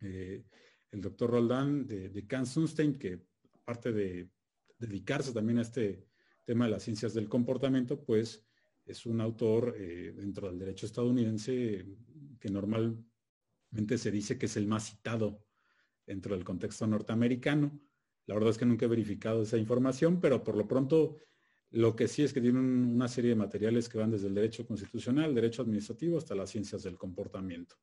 [0.01, 0.45] eh,
[0.91, 4.31] el doctor Roldán de, de que aparte de
[4.79, 6.07] dedicarse también a este
[6.45, 8.47] tema de las ciencias del comportamiento, pues
[8.85, 11.85] es un autor eh, dentro del derecho estadounidense
[12.39, 15.45] que normalmente se dice que es el más citado
[16.07, 17.81] dentro del contexto norteamericano.
[18.27, 21.17] La verdad es que nunca he verificado esa información, pero por lo pronto
[21.77, 24.66] lo que sí es que tiene una serie de materiales que van desde el derecho
[24.66, 27.77] constitucional, derecho administrativo, hasta las ciencias del comportamiento.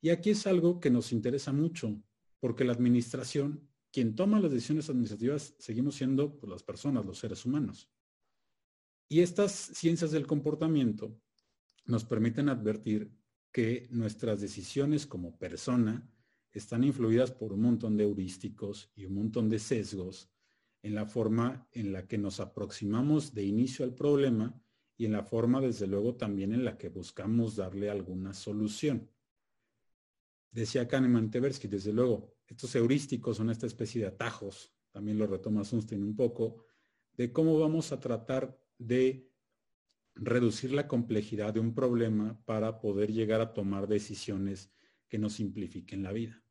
[0.00, 2.02] Y aquí es algo que nos interesa mucho,
[2.40, 7.44] porque la administración, quien toma las decisiones administrativas, seguimos siendo pues, las personas, los seres
[7.44, 7.90] humanos.
[9.10, 11.14] Y estas ciencias del comportamiento
[11.84, 13.12] nos permiten advertir
[13.52, 16.10] que nuestras decisiones como persona
[16.50, 20.30] están influidas por un montón de heurísticos y un montón de sesgos
[20.82, 24.60] en la forma en la que nos aproximamos de inicio al problema
[24.96, 29.10] y en la forma, desde luego, también en la que buscamos darle alguna solución.
[30.50, 35.64] Decía Kahneman Tversky, desde luego, estos heurísticos son esta especie de atajos, también lo retoma
[35.64, 36.64] Sunstein un poco,
[37.12, 39.30] de cómo vamos a tratar de
[40.14, 44.72] reducir la complejidad de un problema para poder llegar a tomar decisiones
[45.08, 46.42] que nos simplifiquen la vida.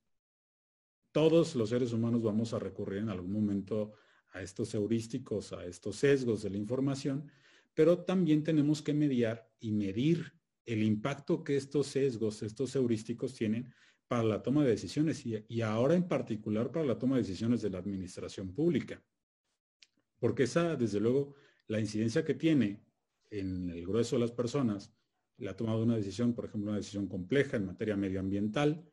[1.11, 3.93] Todos los seres humanos vamos a recurrir en algún momento
[4.37, 7.29] a estos heurísticos, a estos sesgos de la información,
[7.73, 10.33] pero también tenemos que mediar y medir
[10.65, 13.71] el impacto que estos sesgos, estos heurísticos tienen
[14.07, 17.69] para la toma de decisiones y, ahora en particular para la toma de decisiones de
[17.69, 19.03] la administración pública.
[20.19, 21.35] Porque esa, desde luego,
[21.67, 22.83] la incidencia que tiene
[23.29, 24.93] en el grueso de las personas
[25.37, 28.89] la toma de una decisión, por ejemplo, una decisión compleja en materia medioambiental,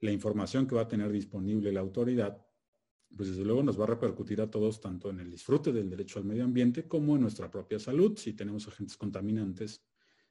[0.00, 2.46] la información que va a tener disponible la autoridad,
[3.16, 6.18] pues desde luego nos va a repercutir a todos tanto en el disfrute del derecho
[6.18, 9.82] al medio ambiente como en nuestra propia salud, si tenemos agentes contaminantes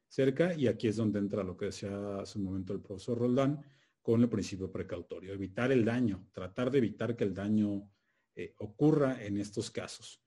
[0.07, 0.53] cerca.
[0.53, 3.61] Y aquí es donde entra lo que decía hace un momento el profesor Roldán
[4.01, 7.89] con el principio precautorio, evitar el daño, tratar de evitar que el daño
[8.35, 10.21] eh, ocurra en estos casos.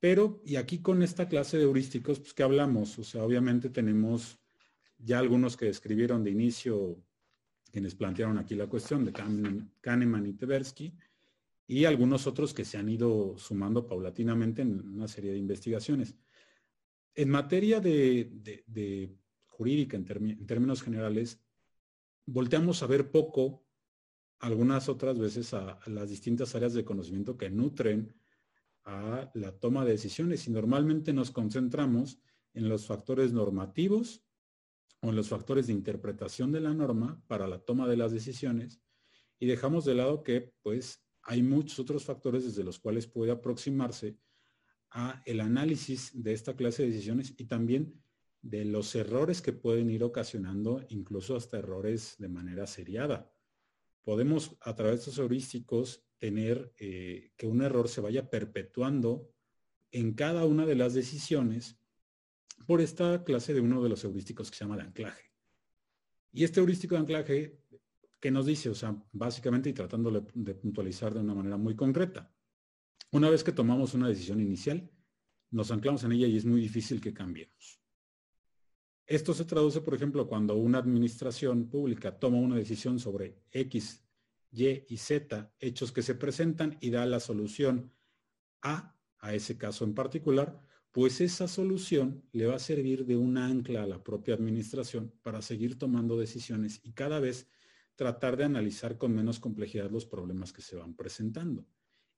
[0.00, 2.98] Pero, y aquí con esta clase de heurísticos, pues, ¿qué hablamos?
[2.98, 4.40] O sea, obviamente tenemos
[4.98, 7.00] ya algunos que describieron de inicio,
[7.70, 10.92] quienes plantearon aquí la cuestión de Kahneman y Tversky,
[11.66, 16.14] y algunos otros que se han ido sumando paulatinamente en una serie de investigaciones.
[17.14, 21.40] En materia de, jurídica, en, términos generales,
[22.26, 23.64] volteamos a ver poco,
[24.38, 28.14] algunas otras veces, a las distintas áreas de conocimiento que nutren
[28.84, 32.18] a la toma de decisiones y normalmente nos concentramos
[32.54, 34.24] en los factores normativos
[35.00, 38.80] o en los factores de interpretación de la norma para la toma de las decisiones
[39.38, 44.18] y dejamos de lado que pues hay muchos otros factores desde los cuales puede aproximarse
[44.90, 48.02] a el análisis de esta clase de decisiones y también
[48.42, 53.32] de los errores que pueden ir ocasionando, incluso hasta errores de manera seriada.
[54.02, 59.32] Podemos a través de estos heurísticos tener eh, que un error se vaya perpetuando
[59.92, 61.78] en cada una de las decisiones
[62.66, 65.30] por esta clase de uno de los heurísticos que se llama de anclaje.
[66.32, 67.61] Y este heurístico de anclaje,
[68.22, 68.70] ¿qué nos dice?
[68.70, 72.32] O sea, básicamente y tratando de puntualizar de una manera muy concreta.
[73.10, 74.88] Una vez que tomamos una decisión inicial,
[75.50, 77.80] nos anclamos en ella y es muy difícil que cambiemos.
[79.06, 84.04] Esto se traduce, por ejemplo, cuando una administración pública toma una decisión sobre X
[84.52, 87.92] y y Z hechos que se presentan y da la solución
[88.62, 90.62] A a ese caso en particular,
[90.92, 95.42] pues esa solución le va a servir de un ancla a la propia administración para
[95.42, 97.48] seguir tomando decisiones y cada vez
[97.96, 101.66] tratar de analizar con menos complejidad los problemas que se van presentando.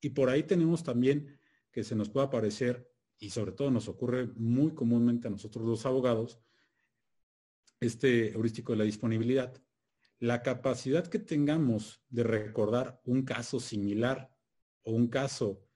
[0.01, 1.39] Y por ahí tenemos también
[1.71, 5.87] que se nos puede aparecer y sobre todo nos ocurre muy comúnmente a nosotros los
[5.87, 6.39] abogados,
[7.81, 9.61] este heurístico de la disponibilidad.
[10.19, 14.31] La capacidad que tengamos de recordar un caso similar
[14.83, 15.67] o un caso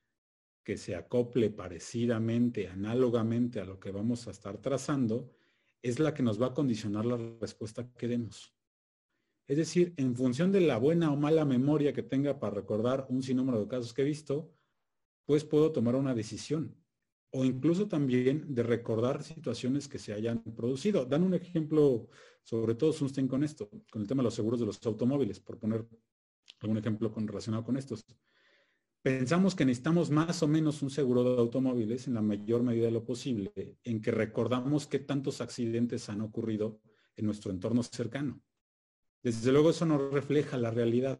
[0.62, 5.32] que se acople parecidamente, análogamente a lo que vamos a estar trazando,
[5.82, 8.57] es la que nos va a condicionar la respuesta que demos.
[9.48, 13.22] Es decir, en función de la buena o mala memoria que tenga para recordar un
[13.22, 14.52] sinnúmero de casos que he visto,
[15.24, 16.76] pues puedo tomar una decisión.
[17.30, 21.06] O incluso también de recordar situaciones que se hayan producido.
[21.06, 22.08] Dan un ejemplo,
[22.42, 25.58] sobre todo Sunstein con esto, con el tema de los seguros de los automóviles, por
[25.58, 25.86] poner
[26.60, 28.04] algún ejemplo con, relacionado con estos.
[29.00, 32.92] Pensamos que necesitamos más o menos un seguro de automóviles en la mayor medida de
[32.92, 36.80] lo posible, en que recordamos qué tantos accidentes han ocurrido
[37.16, 38.42] en nuestro entorno cercano.
[39.22, 41.18] Desde luego eso no refleja la realidad.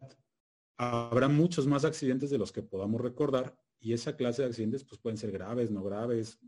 [0.77, 4.99] Habrá muchos más accidentes de los que podamos recordar y esa clase de accidentes pues
[4.99, 6.39] pueden ser graves, no graves,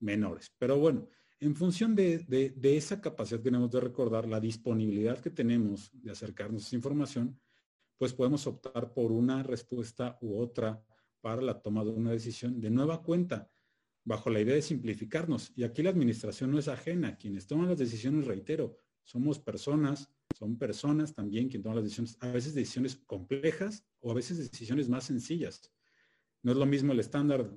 [0.00, 0.52] menores.
[0.58, 1.08] Pero bueno,
[1.42, 2.24] en función de,
[2.62, 7.40] esa capacidad que tenemos de recordar, la disponibilidad que tenemos de acercarnos a esa información,
[7.98, 10.84] pues podemos optar por una respuesta u otra
[11.20, 13.50] para la toma de una decisión de nueva cuenta,
[14.04, 15.52] bajo la idea de simplificarnos.
[15.56, 17.16] Y aquí la administración no es ajena.
[17.16, 22.28] Quienes toman las decisiones, reitero, somos personas son personas también quien toman las decisiones, a
[22.28, 25.72] veces decisiones complejas o a veces decisiones más sencillas.
[26.42, 27.50] No es lo mismo el estándar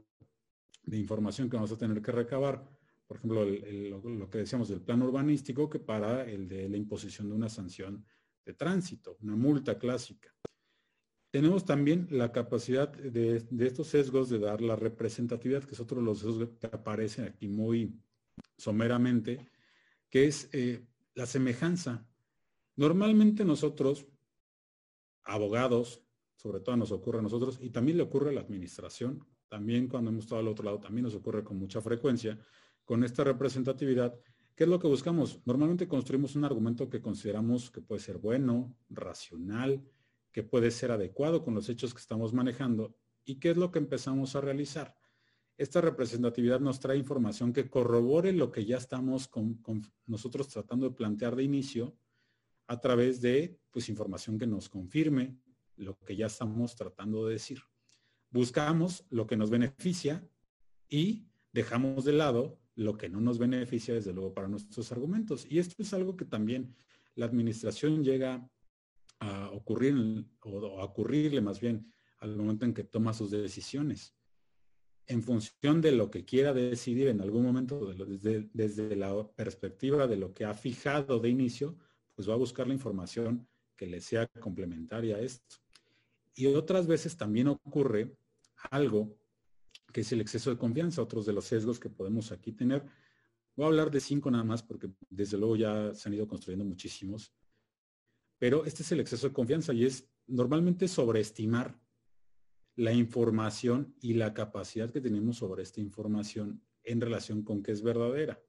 [0.84, 2.70] de información que vamos a tener que recabar,
[3.08, 7.36] por ejemplo, lo, que decíamos del plan urbanístico, que para el de la imposición de
[7.36, 8.06] una sanción
[8.46, 10.34] de tránsito, una multa clásica.
[11.32, 16.06] Tenemos también la capacidad de, estos sesgos de dar la representatividad, que es otro de
[16.06, 18.00] los sesgos que aparecen aquí muy
[18.58, 19.50] someramente,
[20.10, 22.08] que es eh, la semejanza
[22.76, 24.06] Normalmente nosotros,
[25.24, 26.02] abogados,
[26.36, 30.12] sobre todo nos ocurre a nosotros, y también le ocurre a la administración, también cuando
[30.12, 32.38] hemos estado al otro lado, también nos ocurre con mucha frecuencia,
[32.84, 34.20] con esta representatividad,
[34.56, 35.42] ¿qué es lo que buscamos?
[35.46, 39.84] Normalmente construimos un argumento que consideramos que puede ser bueno, racional,
[40.32, 43.80] que puede ser adecuado con los hechos que estamos manejando, y qué es lo que
[43.80, 44.96] empezamos a realizar.
[45.58, 49.30] Esta representatividad nos trae información que corrobore lo que ya estamos
[50.06, 51.96] nosotros tratando de plantear de inicio
[52.68, 55.38] a través de pues, información que nos confirme
[55.78, 57.60] lo que ya estamos tratando de decir.
[58.30, 60.28] Buscamos lo que nos beneficia
[60.90, 65.46] y dejamos de lado lo que no nos beneficia, desde luego, para nuestros argumentos.
[65.50, 66.76] Y esto es algo que también
[67.16, 68.50] la administración llega
[69.20, 71.90] a ocurrir, o a ocurrirle más bien,
[72.20, 74.14] al momento en que toma sus decisiones.
[75.08, 80.18] En función de lo que quiera decidir en algún momento, desde, desde la perspectiva de
[80.18, 81.78] lo que ha fijado de inicio,
[82.16, 85.58] pues va a buscar la información que le sea complementaria a esto.
[86.34, 88.18] Y otras veces también ocurre
[88.72, 89.18] algo
[89.92, 92.86] que es el exceso de confianza, otros de los sesgos que podemos aquí tener.
[93.56, 96.66] Voy a hablar de cinco nada más porque desde luego ya se han ido construyendo
[96.66, 97.34] muchísimos.
[98.38, 101.80] Pero este es el exceso de confianza y es normalmente sobreestimar
[102.76, 107.82] la información y la capacidad que tenemos sobre esta información en relación con que es
[107.82, 108.42] verdadera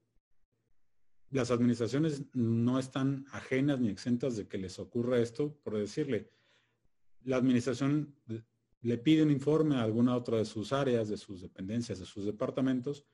[1.30, 6.30] las administraciones no están ajenas ni exentas de que les ocurra esto, por decirle,
[7.24, 8.14] la administración
[8.82, 12.24] le pide un informe a alguna otra de sus áreas, de sus dependencias, de sus
[12.24, 13.04] departamentos,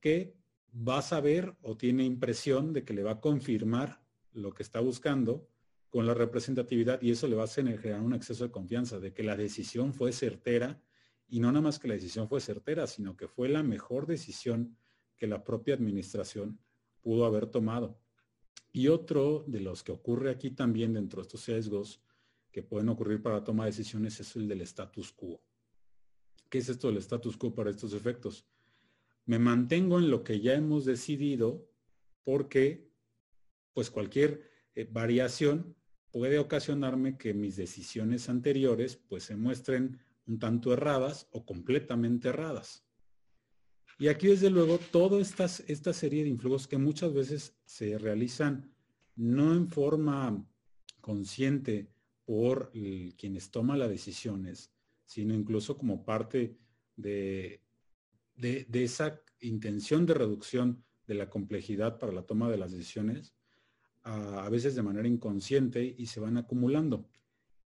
[0.00, 0.36] que
[0.76, 4.02] va a saber o tiene impresión de que le va a confirmar
[4.32, 5.48] lo que está buscando
[5.88, 9.22] con la representatividad y eso le va a generar un exceso de confianza de que
[9.22, 10.82] la decisión fue certera
[11.28, 14.76] y no nada más que la decisión fue certera, sino que fue la mejor decisión
[15.16, 16.58] que la propia administración
[17.04, 18.00] pudo haber tomado.
[18.72, 22.02] Y otro de los que ocurre aquí también dentro de estos sesgos
[22.50, 25.40] que pueden ocurrir para la toma de decisiones es el del status quo.
[26.48, 28.46] ¿Qué es esto del status quo para estos efectos?
[29.26, 31.68] Me mantengo en lo que ya hemos decidido
[32.24, 32.90] porque
[33.74, 35.76] pues cualquier eh, variación
[36.10, 42.84] puede ocasionarme que mis decisiones anteriores pues se muestren un tanto erradas o completamente erradas.
[43.98, 48.72] Y aquí, desde luego, toda esta, esta serie de influjos que muchas veces se realizan
[49.16, 50.44] no en forma
[51.00, 51.88] consciente
[52.24, 52.72] por
[53.16, 54.72] quienes toman las decisiones,
[55.04, 56.56] sino incluso como parte
[56.96, 57.60] de,
[58.34, 63.34] de, esa intención de reducción de la complejidad para la toma de las decisiones,
[64.02, 67.06] a, a veces de manera inconsciente y se van acumulando.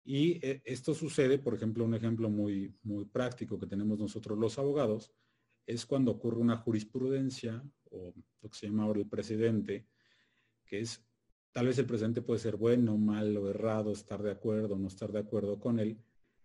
[0.05, 4.59] Y eh, esto sucede, por ejemplo, un ejemplo muy, muy práctico que tenemos nosotros los
[4.59, 5.13] abogados,
[5.69, 9.87] es cuando ocurre una jurisprudencia o lo que se llama ahora el precedente,
[10.65, 11.05] que es
[11.53, 15.19] tal vez el presidente puede ser bueno, malo, errado, estar de acuerdo no estar de
[15.19, 15.99] acuerdo con él,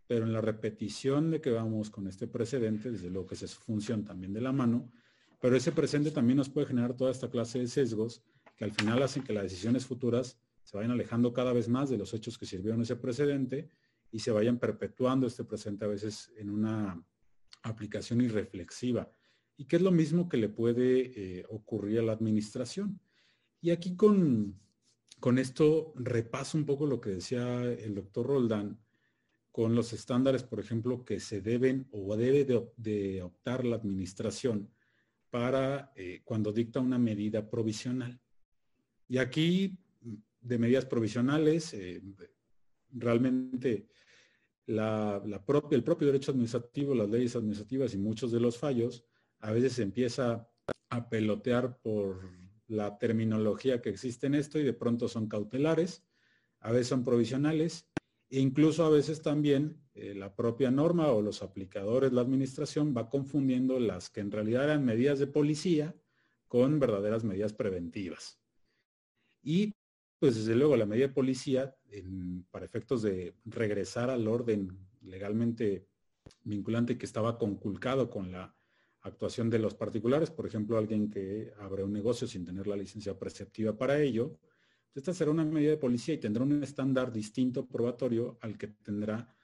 [0.08, 4.04] pero en la repetición de que vamos con este precedente, desde luego que es función
[4.04, 4.92] también de la mano,
[5.40, 8.26] pero ese presente también nos puede generar toda esta clase de sesgos
[8.58, 11.98] que al final hacen que las decisiones futuras se vayan alejando cada vez más de
[11.98, 13.70] los hechos que sirvieron ese precedente
[14.12, 17.02] y se vayan perpetuando este presente a veces en una
[17.64, 19.11] aplicación irreflexiva.
[19.57, 22.99] Y que es lo mismo que le puede eh, ocurrir a la administración.
[23.61, 24.59] Y aquí con,
[25.20, 28.80] con esto repaso un poco lo que decía el doctor Roldán
[29.51, 32.43] con los estándares, por ejemplo, que se deben o debe
[32.76, 34.70] de optar la administración
[35.34, 38.22] para eh, cuando dicta una medida provisional.
[39.07, 39.76] Y aquí,
[40.39, 42.03] de medidas provisionales, eh,
[42.91, 43.88] realmente
[44.66, 45.22] la,
[45.72, 49.03] el propio derecho administrativo, las leyes administrativas y muchos de los fallos,
[49.39, 50.49] a veces se empieza
[50.89, 52.30] a pelotear por
[52.68, 56.03] la terminología que existe en esto y de pronto son cautelares,
[56.59, 57.88] a veces son provisionales
[58.30, 63.09] e incluso a veces también eh, la propia norma o los aplicadores, la administración, va
[63.09, 65.95] confundiendo las que en realidad eran medidas de policía
[66.47, 68.39] con verdaderas medidas preventivas.
[69.43, 69.74] Y
[70.24, 71.76] pues desde luego la medida de policía,
[72.50, 74.70] para efectos de regresar al orden
[75.02, 75.90] legalmente
[76.46, 78.56] vinculante que estaba conculcado con la
[79.02, 83.20] actuación de los particulares, por ejemplo, alguien que abre un negocio sin tener la licencia
[83.20, 84.40] preceptiva para ello,
[84.96, 89.36] esta será una medida de policía y tendrá un estándar distinto probatorio al que tendrá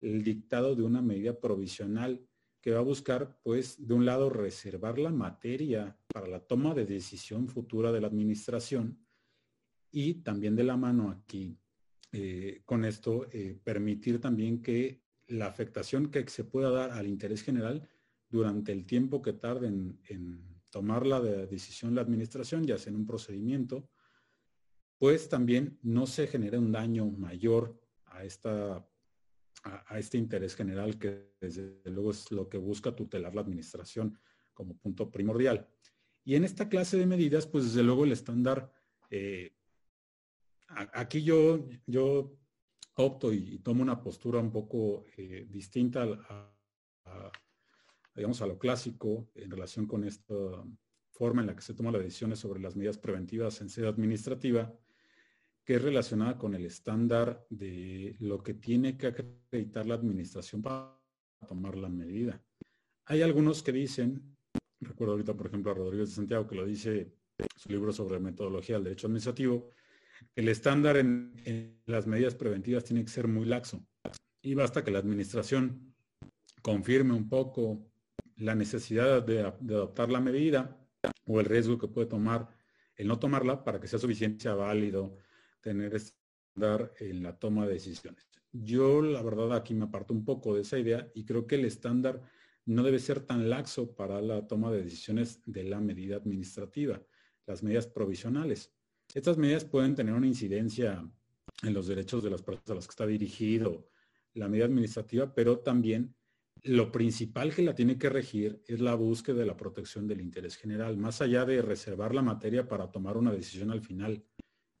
[0.00, 2.26] el dictado de una medida provisional
[2.60, 6.86] que va a buscar, pues, de un lado, reservar la materia para la toma de
[6.86, 9.03] decisión futura de la administración
[9.94, 11.56] y también de la mano aquí,
[12.10, 17.42] eh, con esto, eh, permitir también que la afectación que se pueda dar al interés
[17.42, 17.88] general
[18.28, 23.06] durante el tiempo que tarde en, tomar la decisión la administración, ya sea en un
[23.06, 23.88] procedimiento
[24.98, 28.88] pues también no se genera un daño mayor a, esta,
[29.62, 34.18] a, este interés general que desde luego es lo que busca tutelar la administración
[34.52, 35.68] como punto primordial.
[36.24, 38.72] Y en esta clase de medidas, pues desde luego el estándar,
[39.10, 39.52] eh,
[40.68, 42.36] aquí yo, yo
[42.96, 47.32] opto y, tomo una postura un poco eh, distinta a,
[48.14, 50.34] digamos, a lo clásico en relación con esta
[51.10, 54.72] forma en la que se toman las decisiones sobre las medidas preventivas en sede administrativa,
[55.64, 61.00] que es relacionada con el estándar de lo que tiene que acreditar la administración para
[61.48, 62.42] tomar la medida.
[63.06, 64.36] Hay algunos que dicen,
[64.80, 67.14] recuerdo ahorita por ejemplo a Rodríguez de Santiago que lo dice
[67.56, 69.70] su libro sobre metodología del derecho administrativo,
[70.34, 73.86] el estándar en, las medidas preventivas tiene que ser muy laxo
[74.42, 75.94] y basta que la administración
[76.62, 77.86] confirme un poco
[78.36, 80.76] la necesidad de, de adoptar la medida
[81.26, 82.48] o el riesgo que puede tomar
[82.96, 85.18] el no tomarla para que sea suficiente, sea válido,
[85.60, 88.26] tener estándar en la toma de decisiones.
[88.52, 91.64] Yo la verdad aquí me aparto un poco de esa idea y creo que el
[91.64, 92.22] estándar
[92.66, 97.02] no debe ser tan laxo para la toma de decisiones de la medida administrativa,
[97.46, 98.72] las medidas provisionales.
[99.12, 101.04] Estas medidas pueden tener una incidencia
[101.62, 103.88] en los derechos de las personas a las que está dirigido
[104.34, 106.14] la medida administrativa, pero también
[106.62, 110.56] lo principal que la tiene que regir es la búsqueda de la protección del interés
[110.56, 114.24] general, más allá de reservar la materia para tomar una decisión al final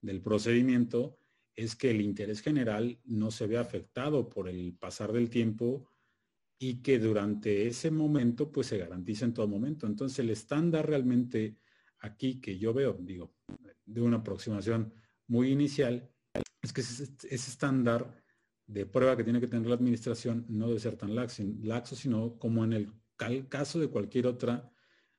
[0.00, 1.18] del procedimiento
[1.54, 5.88] es que el interés general no se ve afectado por el pasar del tiempo
[6.58, 9.86] y que durante ese momento pues se garantiza en todo momento.
[9.86, 11.56] Entonces el estándar realmente
[11.98, 13.34] aquí que yo veo, digo,
[13.86, 14.92] de una aproximación
[15.26, 16.10] muy inicial,
[16.62, 18.22] es que ese, estándar
[18.66, 22.38] de prueba que tiene que tener la administración no debe ser tan laxo, laxo sino
[22.38, 22.92] como en el
[23.48, 24.70] caso de cualquier otra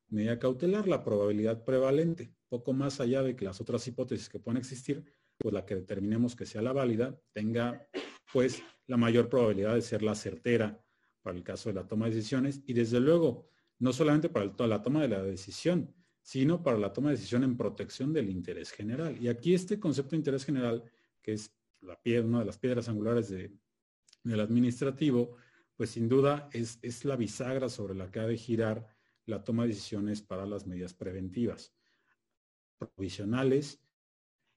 [0.09, 2.33] medida cautelar, la probabilidad prevalente.
[2.49, 5.03] Poco más allá de que las otras hipótesis que puedan existir,
[5.37, 7.87] pues la que determinemos que sea la válida tenga
[8.31, 10.83] pues la mayor probabilidad de ser la certera
[11.21, 13.49] para el caso de la toma de decisiones y desde luego
[13.79, 15.93] no solamente para la toma de la decisión,
[16.25, 19.15] sino para la toma de decisión en protección del interés general.
[19.21, 20.83] Y aquí este concepto de interés general,
[21.21, 23.53] que es la piedra, una de las piedras angulares de,
[24.23, 25.37] del administrativo,
[25.75, 28.87] pues sin duda es, es la bisagra sobre la que ha de girar
[29.27, 31.75] la toma de decisiones para las medidas preventivas
[32.79, 33.79] provisionales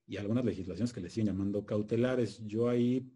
[0.07, 2.41] y algunas legislaciones que le siguen llamando cautelares.
[2.47, 3.13] Yo ahí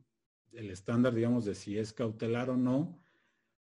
[0.52, 3.02] el estándar, digamos, de si es cautelar o no,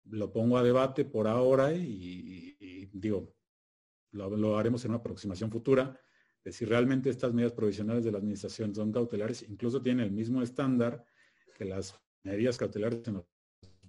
[0.10, 3.34] lo pongo a debate por ahora y, digo,
[4.14, 6.00] lo, haremos en una aproximación futura,
[6.44, 10.42] de si realmente estas medidas provisionales de la administración son cautelares, incluso tienen el mismo
[10.42, 11.06] estándar
[11.56, 13.26] que las medidas cautelares en los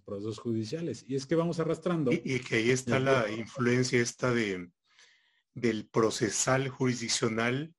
[0.05, 1.05] procesos judiciales.
[1.09, 2.13] Y es que vamos arrastrando.
[2.13, 4.69] Y, que ahí está la influencia esta de
[5.55, 7.75] del procesal jurisdiccional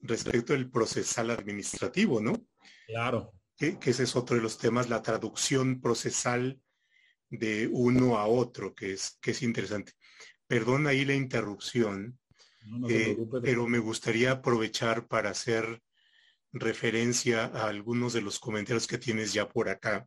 [0.00, 2.46] respecto del procesal administrativo, ¿no?
[2.86, 3.32] Claro.
[3.56, 6.60] Que, ese es otro de los temas, la traducción procesal
[7.30, 9.92] de uno a otro, que es, que es interesante.
[10.46, 12.18] Perdón ahí la interrupción,
[12.88, 15.82] eh, pero me gustaría aprovechar para hacer
[16.52, 20.06] referencia a algunos de los comentarios que tienes ya por acá.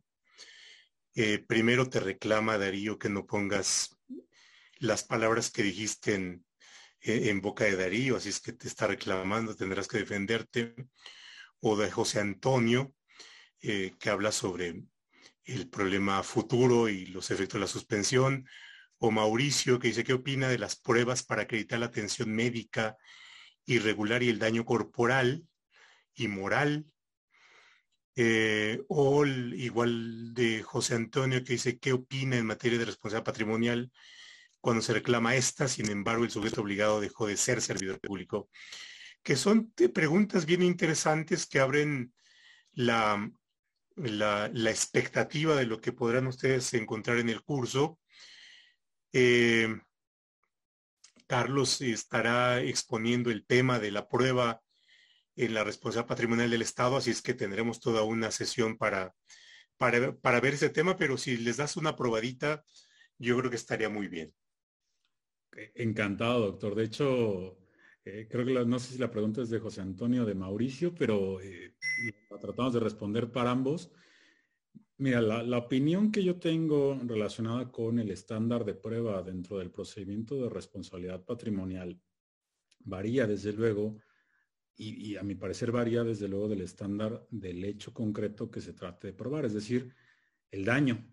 [1.14, 3.98] Eh, primero te reclama Darío que no pongas
[4.78, 6.44] las palabras que dijiste en,
[7.00, 10.74] eh, en boca de Darío, así es que te está reclamando, tendrás que defenderte.
[11.60, 12.94] O de José Antonio,
[13.60, 14.84] que habla sobre
[15.42, 18.46] el problema futuro y los efectos de la suspensión
[18.98, 22.96] o Mauricio, que dice, ¿qué opina de las pruebas para acreditar la atención médica
[23.64, 25.44] irregular y el daño corporal
[26.14, 26.86] y moral?
[28.16, 33.92] Eh, o igual de José Antonio, que dice, ¿qué opina en materia de responsabilidad patrimonial
[34.60, 35.68] cuando se reclama esta?
[35.68, 38.50] Sin embargo, el sujeto obligado dejó de ser servidor público.
[39.22, 42.12] Que son preguntas bien interesantes que abren
[42.72, 43.30] la,
[43.94, 48.00] la, la expectativa de lo que podrán ustedes encontrar en el curso
[49.12, 49.68] eh,
[51.26, 54.62] Carlos estará exponiendo el tema de la prueba
[55.36, 59.14] en la responsabilidad patrimonial del Estado, así es que tendremos toda una sesión para,
[59.76, 62.64] para, ver ese tema, pero si les das una probadita,
[63.18, 64.34] yo creo que estaría muy bien.
[65.74, 66.74] Encantado, doctor.
[66.74, 67.58] De hecho,
[68.04, 71.40] eh, creo que no sé si la pregunta es de José Antonio de Mauricio, pero
[71.40, 71.74] eh,
[72.40, 73.92] tratamos de responder para ambos.
[75.00, 80.34] Mira, la, opinión que yo tengo relacionada con el estándar de prueba dentro del procedimiento
[80.42, 82.00] de responsabilidad patrimonial
[82.80, 83.96] varía desde luego,
[84.74, 89.08] y, a mi parecer varía desde luego del estándar del hecho concreto que se trate
[89.08, 89.94] de probar, es decir,
[90.50, 91.08] el daño,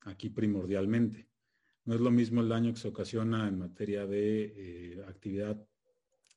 [0.00, 1.28] aquí primordialmente.
[1.84, 5.64] No es lo mismo el daño que se ocasiona en materia de eh, actividad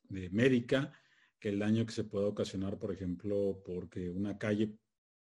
[0.07, 0.93] de médica
[1.39, 4.77] que el daño que se puede ocasionar, por ejemplo, porque una calle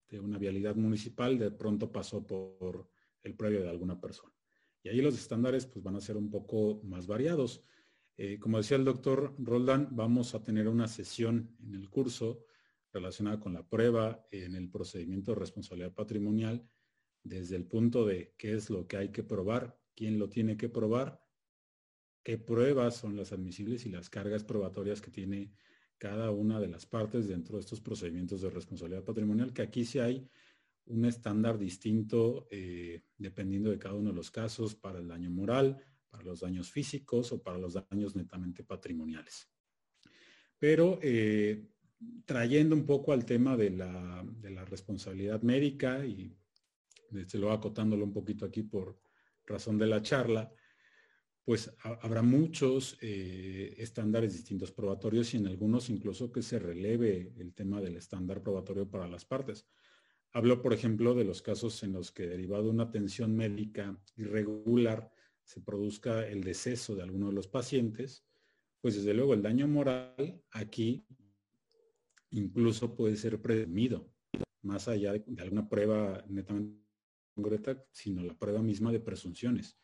[0.08, 2.88] de una vialidad municipal de pronto pasó por
[3.22, 4.32] el previo de alguna persona.
[4.82, 7.64] Y ahí los estándares pues van a ser un poco más variados.
[8.16, 12.44] Eh, como decía el doctor Roldán, vamos a tener una sesión en el curso
[12.92, 16.68] relacionada con la prueba en el procedimiento de responsabilidad patrimonial
[17.24, 20.68] desde el punto de qué es lo que hay que probar, quién lo tiene que
[20.68, 21.24] probar,
[22.22, 25.52] qué pruebas son las admisibles y las cargas probatorias que tiene
[25.98, 29.98] cada una de las partes dentro de estos procedimientos de responsabilidad patrimonial, que aquí sí
[29.98, 30.28] hay
[30.86, 35.78] un estándar distinto eh, dependiendo de cada uno de los casos para el daño moral,
[36.10, 39.48] para los daños físicos o para los daños netamente patrimoniales.
[40.58, 41.66] Pero eh,
[42.24, 44.24] trayendo un poco al tema de la,
[44.66, 46.34] responsabilidad médica y
[47.10, 48.98] desde luego acotándolo un poquito aquí por
[49.46, 50.50] razón de la charla,
[51.44, 57.52] pues habrá muchos eh, estándares distintos probatorios y en algunos incluso que se releve el
[57.52, 59.68] tema del estándar probatorio para las partes.
[60.32, 65.12] Hablo, por ejemplo, de los casos en los que derivado de una atención médica irregular
[65.44, 68.24] se produzca el deceso de alguno de los pacientes,
[68.80, 71.06] pues desde luego el daño moral aquí
[72.30, 74.10] incluso puede ser presumido,
[74.62, 76.82] más allá de, de alguna prueba netamente
[77.34, 79.78] concreta, sino la prueba misma de presunciones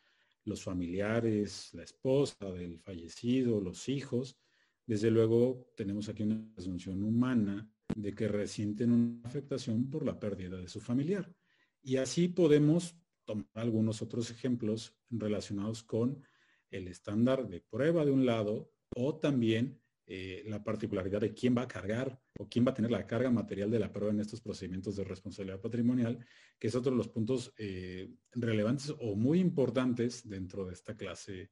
[0.45, 4.37] los familiares, la esposa del fallecido, los hijos.
[4.85, 10.57] Desde luego tenemos aquí una presunción humana de que resienten una afectación por la pérdida
[10.57, 11.33] de su familiar.
[11.81, 16.23] Y así podemos tomar algunos otros ejemplos relacionados con
[16.69, 21.63] el estándar de prueba de un lado o también eh, la particularidad de quién va
[21.63, 24.41] a cargar o quién va a tener la carga material de la prueba en estos
[24.41, 26.25] procedimientos de responsabilidad patrimonial,
[26.57, 31.51] que es otro de los puntos eh, relevantes o muy importantes dentro de esta clase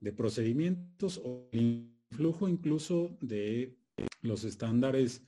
[0.00, 3.76] de procedimientos o influjo incluso de
[4.22, 5.26] los estándares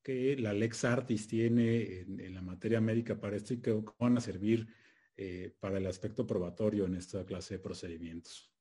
[0.00, 4.20] que la Lex Artis tiene en, la materia médica para esto y que van a
[4.20, 4.68] servir
[5.16, 8.52] eh, para el aspecto probatorio en esta clase de procedimientos.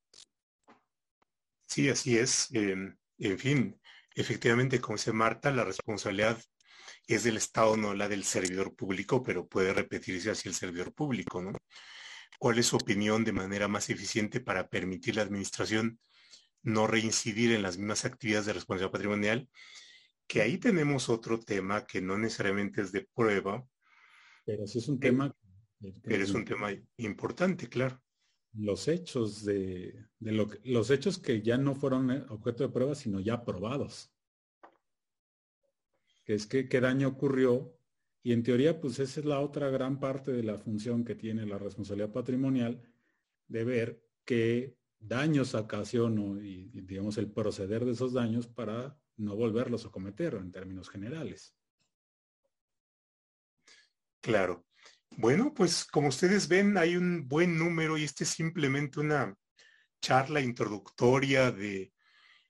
[1.68, 2.50] Sí, así es.
[2.52, 3.80] En fin,
[4.16, 6.42] efectivamente, como dice Marta, la responsabilidad
[7.08, 11.42] es del Estado, no la del servidor público, pero puede repetirse hacia el servidor público,
[11.42, 11.52] ¿no?
[12.40, 16.00] ¿Cuál es su opinión de manera más eficiente para permitir la administración
[16.64, 19.50] no reincidir en las mismas actividades de responsabilidad patrimonial?
[20.28, 23.64] Que ahí tenemos otro tema que no necesariamente es de prueba.
[24.46, 25.34] Pero sí es un tema.
[26.04, 28.05] pero es un tema importante, claro
[28.58, 33.20] los hechos de, lo los hechos que ya no fueron eh, objeto de prueba, sino
[33.20, 34.12] ya probados.
[36.26, 37.76] Es que qué daño ocurrió
[38.26, 41.46] y en teoría, pues esa es la otra gran parte de la función que tiene
[41.46, 42.82] la responsabilidad patrimonial
[43.48, 49.86] de ver qué daños ocasionó y, digamos, el proceder de esos daños para no volverlos
[49.86, 51.56] a cometer en términos generales.
[54.22, 54.66] Claro.
[55.12, 59.34] Bueno, pues como ustedes ven, hay un buen número y este es simplemente una
[60.02, 61.94] charla introductoria de,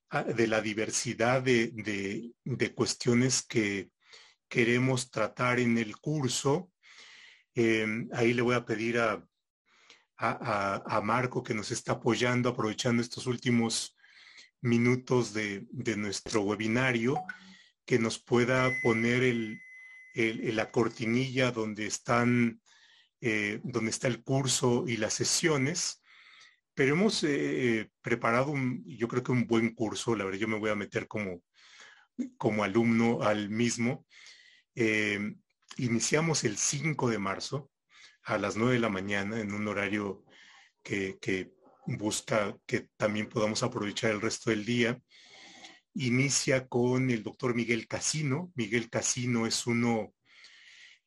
[0.10, 2.34] ah, de la diversidad de,
[2.76, 3.91] cuestiones que
[4.49, 6.72] queremos tratar en el curso.
[7.53, 9.26] Em, ahí le voy a pedir a,
[10.18, 13.95] a, Marco que nos está apoyando, aprovechando estos últimos
[14.62, 17.16] minutos de, nuestro webinario,
[17.86, 19.62] que nos pueda poner el,
[20.16, 22.61] la cortinilla donde están,
[23.22, 26.01] eh, donde está el curso y las sesiones.
[26.74, 30.59] Pero hemos eh, preparado un, yo creo que un buen curso, la verdad yo me
[30.59, 31.41] voy a meter como,
[32.38, 34.05] como alumno al mismo.
[34.76, 35.36] Eh,
[35.78, 37.72] iniciamos el 5 de marzo
[38.24, 40.26] a las 9 de la mañana en un horario
[40.84, 41.53] que, que
[41.86, 44.99] busca que también podamos aprovechar el resto del día.
[45.98, 48.52] Inicia con el doctor Miguel Casino.
[48.56, 50.14] Miguel Casino es uno,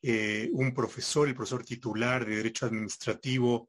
[0.01, 3.68] eh, un profesor, el profesor titular de Derecho Administrativo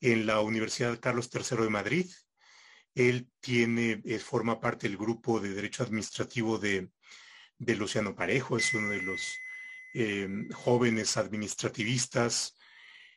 [0.00, 2.06] en la Universidad Carlos III de Madrid.
[2.94, 6.90] Él tiene, eh, forma parte del grupo de Derecho Administrativo de,
[7.58, 9.34] Luciano Parejo, es uno de los
[9.94, 12.58] eh, jóvenes administrativistas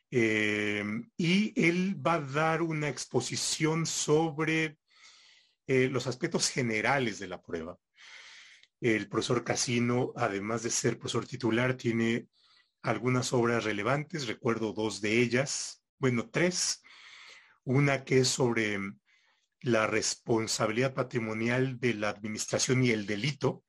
[0.08, 4.78] y él va a dar una exposición sobre
[5.66, 7.78] eh, los aspectos generales de la prueba.
[8.80, 12.28] El profesor Casino, además de ser profesor titular, tiene
[12.82, 16.82] algunas obras relevantes, recuerdo dos de ellas, bueno, tres.
[17.64, 18.78] Una que es sobre
[19.60, 23.64] la responsabilidad patrimonial de la administración y el delito,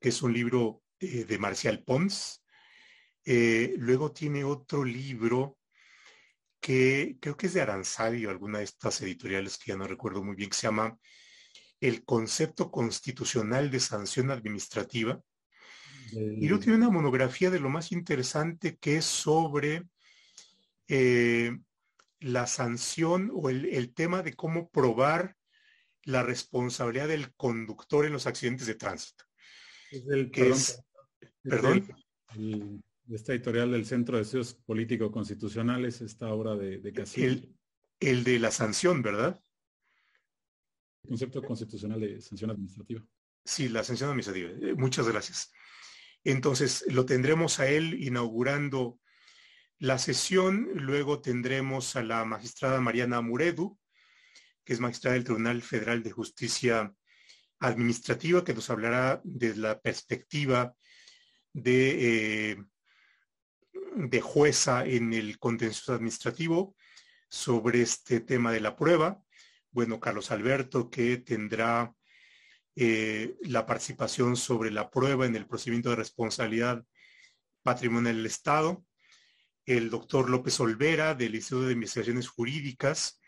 [0.00, 2.42] que es un libro eh, de Marcial Pons.
[3.24, 5.58] Eh, luego tiene otro libro
[6.60, 10.36] que creo que es de Aranzadio, alguna de estas editoriales que ya no recuerdo muy
[10.36, 10.98] bien, que se llama
[11.80, 15.20] El concepto constitucional de sanción administrativa.
[16.12, 19.84] Y luego tiene una monografía de lo más interesante que es sobre
[20.88, 21.56] eh,
[22.18, 25.36] la sanción o el, tema de cómo probar
[26.02, 29.24] la responsabilidad del conductor en los accidentes de tránsito.
[29.90, 30.82] Es
[31.42, 31.88] perdón,
[33.14, 37.56] esta editorial del Centro de Estudios Político-Constitucionales, esta obra de, de El,
[37.98, 39.40] el, de la sanción, ¿verdad?
[41.02, 43.04] El concepto constitucional de sanción administrativa.
[43.44, 44.50] Sí, la sanción administrativa.
[44.50, 45.52] Eh, muchas gracias.
[46.24, 49.00] Entonces, lo tendremos a él inaugurando
[49.78, 50.68] la sesión.
[50.74, 53.78] Luego tendremos a la magistrada Mariana Muredu,
[54.64, 56.94] que es magistrada del Tribunal Federal de Justicia
[57.58, 60.74] Administrativa, que nos hablará desde la perspectiva
[61.52, 62.64] de eh,
[63.94, 66.76] de jueza en el contencioso administrativo
[67.28, 69.22] sobre este tema de la prueba.
[69.70, 71.94] Bueno, Carlos Alberto, que tendrá
[72.76, 76.84] eh, la participación sobre la prueba en el procedimiento de responsabilidad
[77.62, 78.84] patrimonial del Estado.
[79.66, 83.20] El doctor López Olvera, del Instituto de Investigaciones Jurídicas,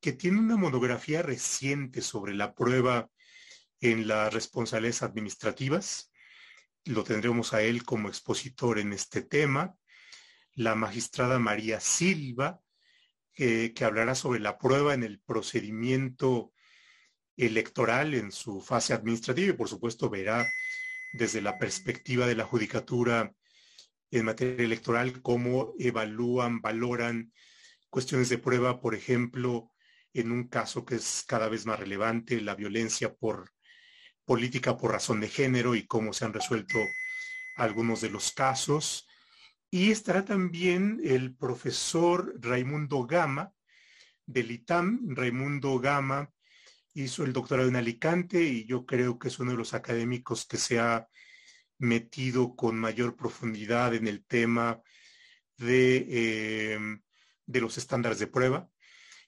[0.00, 3.10] que tiene una monografía reciente sobre la prueba
[3.80, 6.12] en las responsabilidades administrativas.
[6.84, 9.76] Lo tendremos a él como expositor en este tema
[10.54, 12.60] la magistrada María Silva,
[13.32, 16.52] que hablará sobre la prueba en el procedimiento
[17.36, 20.46] electoral en su fase administrativa y por supuesto verá
[21.14, 23.32] desde la perspectiva de la judicatura
[24.10, 27.32] en materia electoral cómo evalúan, valoran
[27.90, 29.72] cuestiones de prueba, por ejemplo,
[30.12, 33.50] en un caso que es cada vez más relevante, la violencia por
[34.24, 36.78] política por razón de género y cómo se han resuelto
[37.56, 39.08] algunos de los casos.
[39.74, 43.52] Y estará también el profesor Raimundo Gama
[44.24, 45.16] del ITAM.
[45.16, 46.32] Raimundo Gama
[46.92, 50.58] hizo el doctorado en Alicante y yo creo que es uno de los académicos que
[50.58, 51.08] se ha
[51.76, 54.80] metido con mayor profundidad en el tema
[55.56, 56.78] de, eh,
[57.44, 58.70] de los estándares de prueba.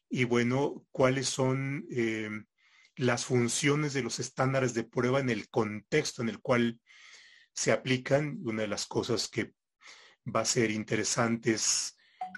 [0.08, 2.30] Y bueno, cuáles son eh,
[2.94, 6.80] las funciones de los estándares de prueba en el contexto en el cual
[7.52, 8.38] se aplican.
[8.44, 9.56] Una de las cosas que
[10.34, 11.56] va a ser interesante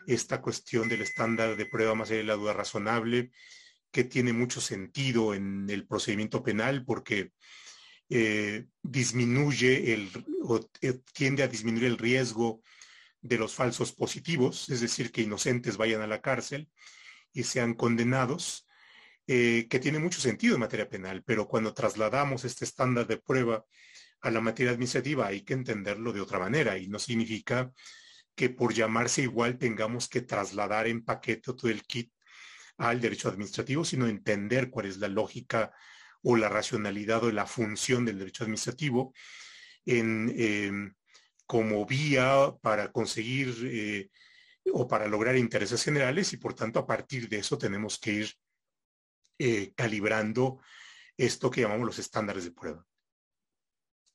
[0.07, 3.30] esta cuestión del estándar de prueba más allá de la duda razonable,
[3.91, 7.32] que tiene mucho sentido en el procedimiento penal porque
[8.11, 10.11] eh, disminuye el,
[10.43, 12.62] o eh, tiende a disminuir el riesgo
[13.20, 16.68] de los falsos positivos, es decir, que inocentes vayan a la cárcel
[17.32, 18.66] y sean condenados,
[19.26, 23.66] eh, que tiene mucho sentido en materia penal, pero cuando trasladamos este estándar de prueba
[24.20, 27.72] a la materia administrativa hay que entenderlo de otra manera y no significa
[28.34, 32.12] que por llamarse igual tengamos que trasladar en paquete todo el kit
[32.78, 35.72] al derecho administrativo, sino entender cuál es la lógica
[36.22, 39.12] o la racionalidad o la función del derecho administrativo
[39.84, 40.94] en, em,
[41.46, 44.10] como vía para conseguir eh,
[44.72, 48.32] o para lograr intereses generales y por tanto a partir de eso tenemos que ir
[49.38, 50.60] eh, calibrando
[51.16, 52.88] esto que llamamos los estándares de prueba.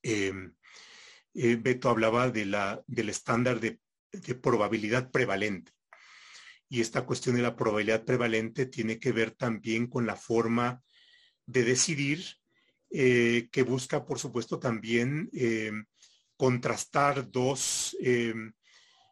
[0.04, 0.54] Em,
[1.34, 3.80] eh, Beto hablaba de la, del estándar de,
[4.42, 5.72] probabilidad prevalente.
[6.70, 10.84] Y esta cuestión de la probabilidad prevalente tiene que ver también con la forma
[11.48, 12.24] de decidir
[12.92, 15.86] eh, que busca, por supuesto, también em,
[16.38, 18.54] contrastar dos em,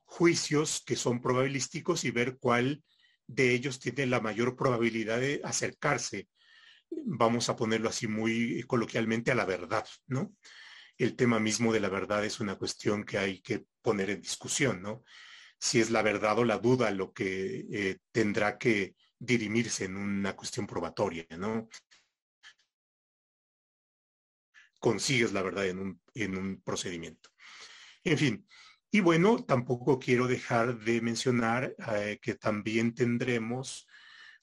[0.06, 2.84] juicios que son probabilísticos y ver cuál
[3.26, 6.28] de ellos tiene la mayor probabilidad de acercarse,
[7.06, 10.36] vamos a ponerlo así muy coloquialmente, a la verdad, ¿no?
[11.02, 14.84] El tema mismo de la verdad es una cuestión que hay que poner en discusión,
[14.84, 15.04] ¿no?
[15.58, 20.36] Si es la verdad o la duda lo que eh, tendrá que dirimirse en una
[20.36, 21.70] cuestión probatoria, ¿no?
[24.78, 27.32] Consigues la verdad en un, en un procedimiento.
[28.04, 28.48] En fin,
[28.92, 33.88] y bueno, tampoco quiero dejar de mencionar eh, que también tendremos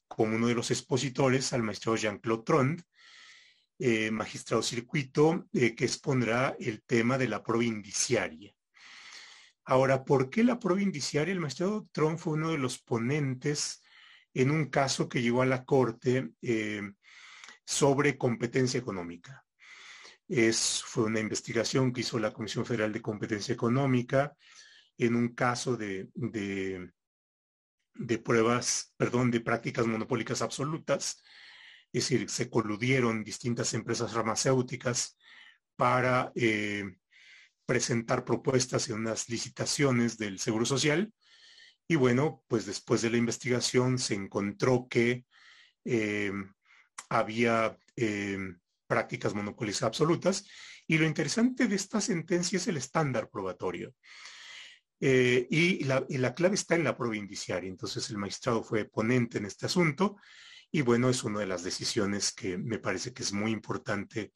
[0.08, 2.82] como uno de los expositores al maestro Jean-Claude Trond,
[3.78, 8.52] eh, magistrado circuito, eh, que expondrá el tema de la prueba indiciaria.
[9.64, 11.32] Ahora, ¿por qué la prueba indiciaria?
[11.32, 13.82] El maestro Trond fue uno de los ponentes
[14.34, 16.30] en un caso que llegó a la Corte
[17.66, 19.44] sobre competencia económica.
[20.26, 24.34] Es, fue una investigación que hizo la Comisión Federal de Competencia Económica
[24.98, 26.90] en un caso de, de,
[28.18, 31.22] pruebas, perdón, de prácticas monopólicas absolutas.
[31.92, 35.16] Es decir, se coludieron distintas empresas farmacéuticas
[35.76, 36.84] para eh,
[37.66, 41.12] presentar propuestas en unas licitaciones del Seguro Social.
[41.86, 45.24] Y bueno, pues después de la investigación se encontró que
[45.84, 46.32] eh,
[47.08, 48.38] había eh,
[48.86, 50.46] prácticas monopolistas absolutas.
[50.86, 53.94] Y lo interesante de esta sentencia es el estándar probatorio.
[55.00, 57.68] Eh, y, la, clave está en la prueba indiciaria.
[57.68, 60.16] Entonces el magistrado fue ponente en este asunto
[60.70, 64.32] y bueno, es una de las decisiones que me parece que es muy importante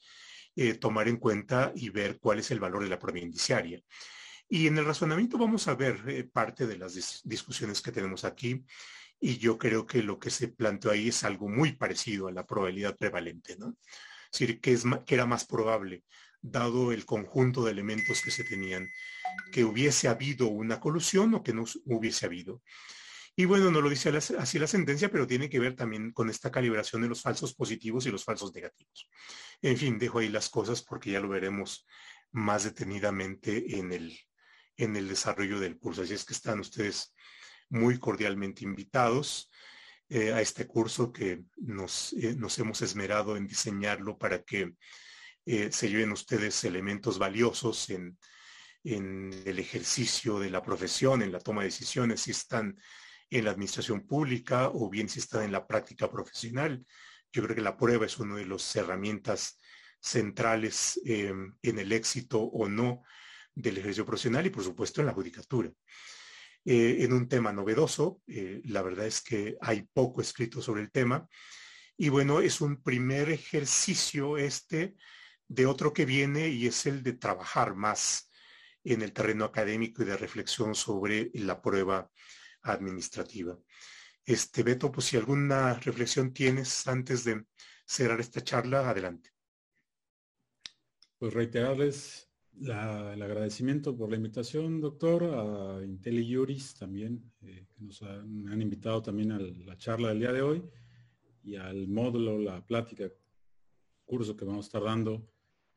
[0.56, 3.80] eh, tomar en cuenta y ver cuál es el valor de la prueba indiciaria.
[4.48, 8.64] Y en el razonamiento vamos a ver eh, parte de las discusiones que tenemos aquí
[9.18, 12.46] y yo creo que lo que se planteó ahí es algo muy parecido a la
[12.46, 13.76] probabilidad prevalente, ¿no?
[14.30, 16.04] Es decir, que, es, que era más probable,
[16.40, 18.88] dado el conjunto de elementos que se tenían,
[19.52, 22.62] que hubiese habido una colusión o que no hubiese habido.
[23.34, 26.50] Y bueno, no lo dice así la sentencia, pero tiene que ver también con esta
[26.50, 29.08] calibración de los falsos positivos y los falsos negativos.
[29.62, 31.86] En fin, dejo ahí las cosas porque ya lo veremos
[32.32, 34.18] más detenidamente en el,
[34.76, 36.02] en el desarrollo del curso.
[36.02, 37.14] Así es que están ustedes
[37.70, 39.50] muy cordialmente invitados.
[40.14, 44.74] Eh, a este curso que nos, eh, nos, hemos esmerado en diseñarlo para que
[45.46, 48.18] eh, se lleven ustedes elementos valiosos en,
[48.84, 52.76] en el ejercicio de la profesión, en la toma de decisiones, si están
[53.32, 56.84] en la administración pública o bien si están en la práctica profesional.
[57.32, 59.58] Yo creo que la prueba es una de las herramientas
[60.00, 63.02] centrales en el éxito o no
[63.54, 65.70] del ejercicio profesional y por supuesto en la judicatura.
[66.64, 68.20] Eh, en un tema novedoso.
[68.28, 71.26] Eh, la verdad es que hay poco escrito sobre el tema.
[71.96, 74.94] Y bueno, es un primer ejercicio este
[75.48, 78.30] de otro que viene y es el de trabajar más
[78.84, 82.08] en el terreno académico y de reflexión sobre la prueba
[82.62, 83.58] administrativa.
[84.24, 87.44] Este, Beto, pues si alguna reflexión tienes antes de
[87.84, 89.30] cerrar esta charla, adelante.
[91.18, 92.28] Pues reiterarles
[92.60, 99.32] el agradecimiento por la invitación, doctor, a IntelliJuris también, eh, que nos han, invitado también
[99.32, 100.62] a la charla del día de hoy
[101.42, 103.10] y al módulo, la plática,
[104.04, 105.28] curso que vamos a estar dando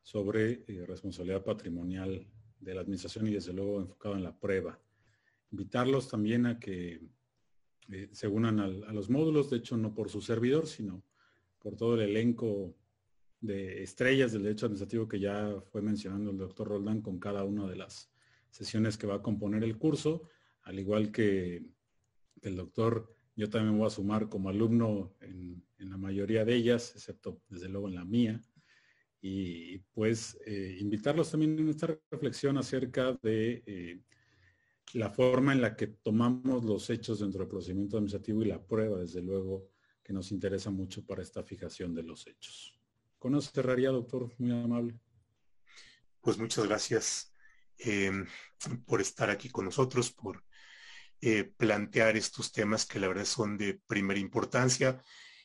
[0.02, 2.28] sobre eh, responsabilidad patrimonial
[2.60, 4.80] de la administración y desde luego enfocado en la prueba.
[5.52, 7.02] Invitarlos también a que
[7.92, 11.04] eh, se unan a los módulos, de hecho no por su servidor, sino
[11.60, 12.76] por todo el elenco
[13.42, 17.68] de estrellas del derecho administrativo que ya fue mencionando el doctor Roldán con cada una
[17.68, 18.12] de las
[18.50, 20.30] sesiones que va a componer el curso,
[20.64, 21.64] al igual que
[22.42, 27.42] el doctor, yo también voy a sumar como alumno en, la mayoría de ellas, excepto
[27.48, 28.42] desde luego en la mía,
[29.22, 34.02] y pues eh, invitarlos también en esta reflexión acerca de eh,
[34.94, 39.00] la forma en la que tomamos los hechos dentro del procedimiento administrativo y la prueba,
[39.00, 39.70] desde luego,
[40.04, 42.80] que nos interesa mucho para esta fijación de los hechos.
[43.18, 45.00] Con eso cerraría, doctor, muy amable.
[46.22, 47.34] Pues muchas gracias
[47.80, 48.12] eh,
[48.86, 50.44] por estar aquí con nosotros, por
[51.22, 55.02] eh, plantear estos temas que la verdad son de primera importancia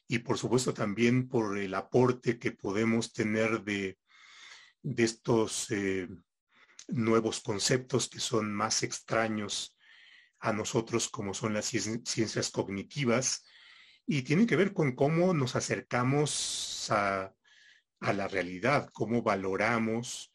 [0.07, 3.99] y por supuesto también por el aporte que podemos tener de,
[4.82, 6.09] de estos eh,
[6.93, 9.76] nuevos conceptos que son más extraños
[10.41, 13.45] a nosotros como son las ciencias cognitivas
[14.07, 17.32] y tiene que ver con cómo nos acercamos a,
[18.01, 20.32] la realidad, cómo valoramos,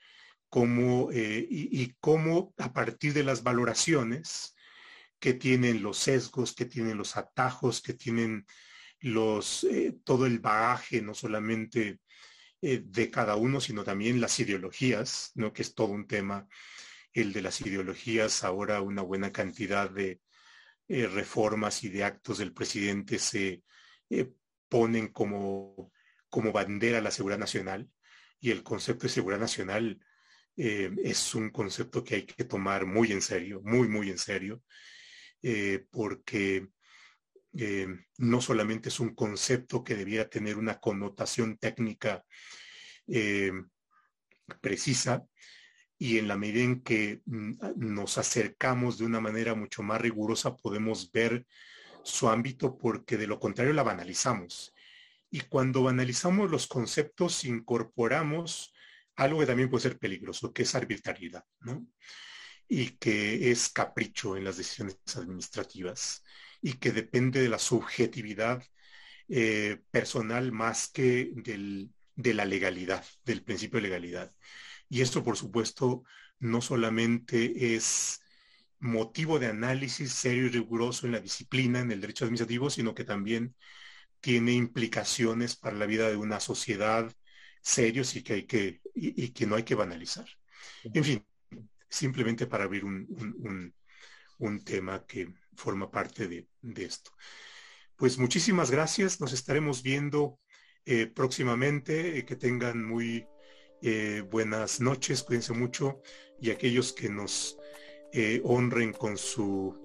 [0.49, 4.55] cómo, eh, y, cómo a partir de las valoraciones
[5.19, 8.45] que tienen los sesgos, que tienen los atajos, que tienen
[8.99, 11.99] los, eh, todo el bagaje, no solamente
[12.67, 15.53] eh, de cada uno, sino también las ideologías, ¿no?
[15.53, 16.47] que es todo un tema,
[17.13, 20.19] el de las ideologías, ahora una buena cantidad de
[20.87, 23.61] eh, reformas y de actos del presidente se
[24.09, 24.33] eh,
[24.67, 25.91] ponen como,
[26.27, 27.87] como bandera la seguridad nacional
[28.39, 29.99] y el concepto de seguridad nacional
[30.55, 34.63] es un concepto que hay que tomar muy en serio, muy, muy en serio,
[35.91, 36.69] porque
[38.17, 42.23] no solamente es un concepto que debiera tener una connotación técnica
[43.07, 43.51] eh,
[44.61, 45.25] precisa,
[45.97, 50.55] y en la medida en que mm, nos acercamos de una manera mucho más rigurosa
[50.55, 51.45] podemos ver
[52.03, 54.73] su ámbito porque de lo contrario la banalizamos.
[55.31, 58.73] Y cuando banalizamos los conceptos incorporamos
[59.15, 61.87] algo que también puede ser peligroso, que es arbitrariedad, ¿no?
[62.67, 66.23] Y que es capricho en las decisiones administrativas
[66.65, 68.63] y que depende de la subjetividad
[69.27, 71.31] eh, personal más que
[72.15, 74.33] de la legalidad, del principio de legalidad.
[74.89, 76.03] Y esto, por supuesto,
[76.39, 78.19] no solamente es
[78.79, 83.03] motivo de análisis serio y riguroso en la disciplina, en el derecho administrativo, sino que
[83.03, 83.53] también
[84.19, 87.13] tiene implicaciones para la vida de una sociedad
[87.61, 90.25] serios y que, hay que, y, que no hay que banalizar.
[90.83, 91.27] En fin,
[91.87, 93.71] simplemente para abrir un,
[94.39, 96.47] un tema que forma parte de,
[96.77, 97.11] esto.
[97.95, 100.39] Pues muchísimas gracias, nos estaremos viendo
[100.85, 103.27] eh, próximamente, eh, que tengan muy
[103.81, 106.01] eh, buenas noches, cuídense mucho
[106.39, 107.57] y aquellos que nos
[108.43, 109.75] honren con su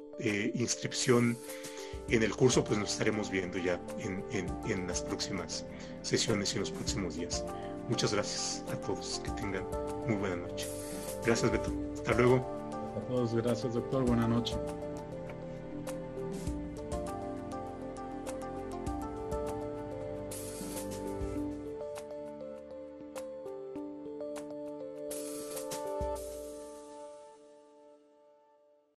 [0.54, 1.36] inscripción
[2.08, 5.66] en el curso, pues nos estaremos viendo ya en, en las próximas
[6.02, 7.44] sesiones y en los próximos días.
[7.88, 9.64] Muchas gracias a todos, que tengan
[10.06, 10.68] muy buena noche.
[11.26, 12.36] Gracias Beto, hasta luego.
[12.96, 14.56] A todos, gracias doctor, buena noche.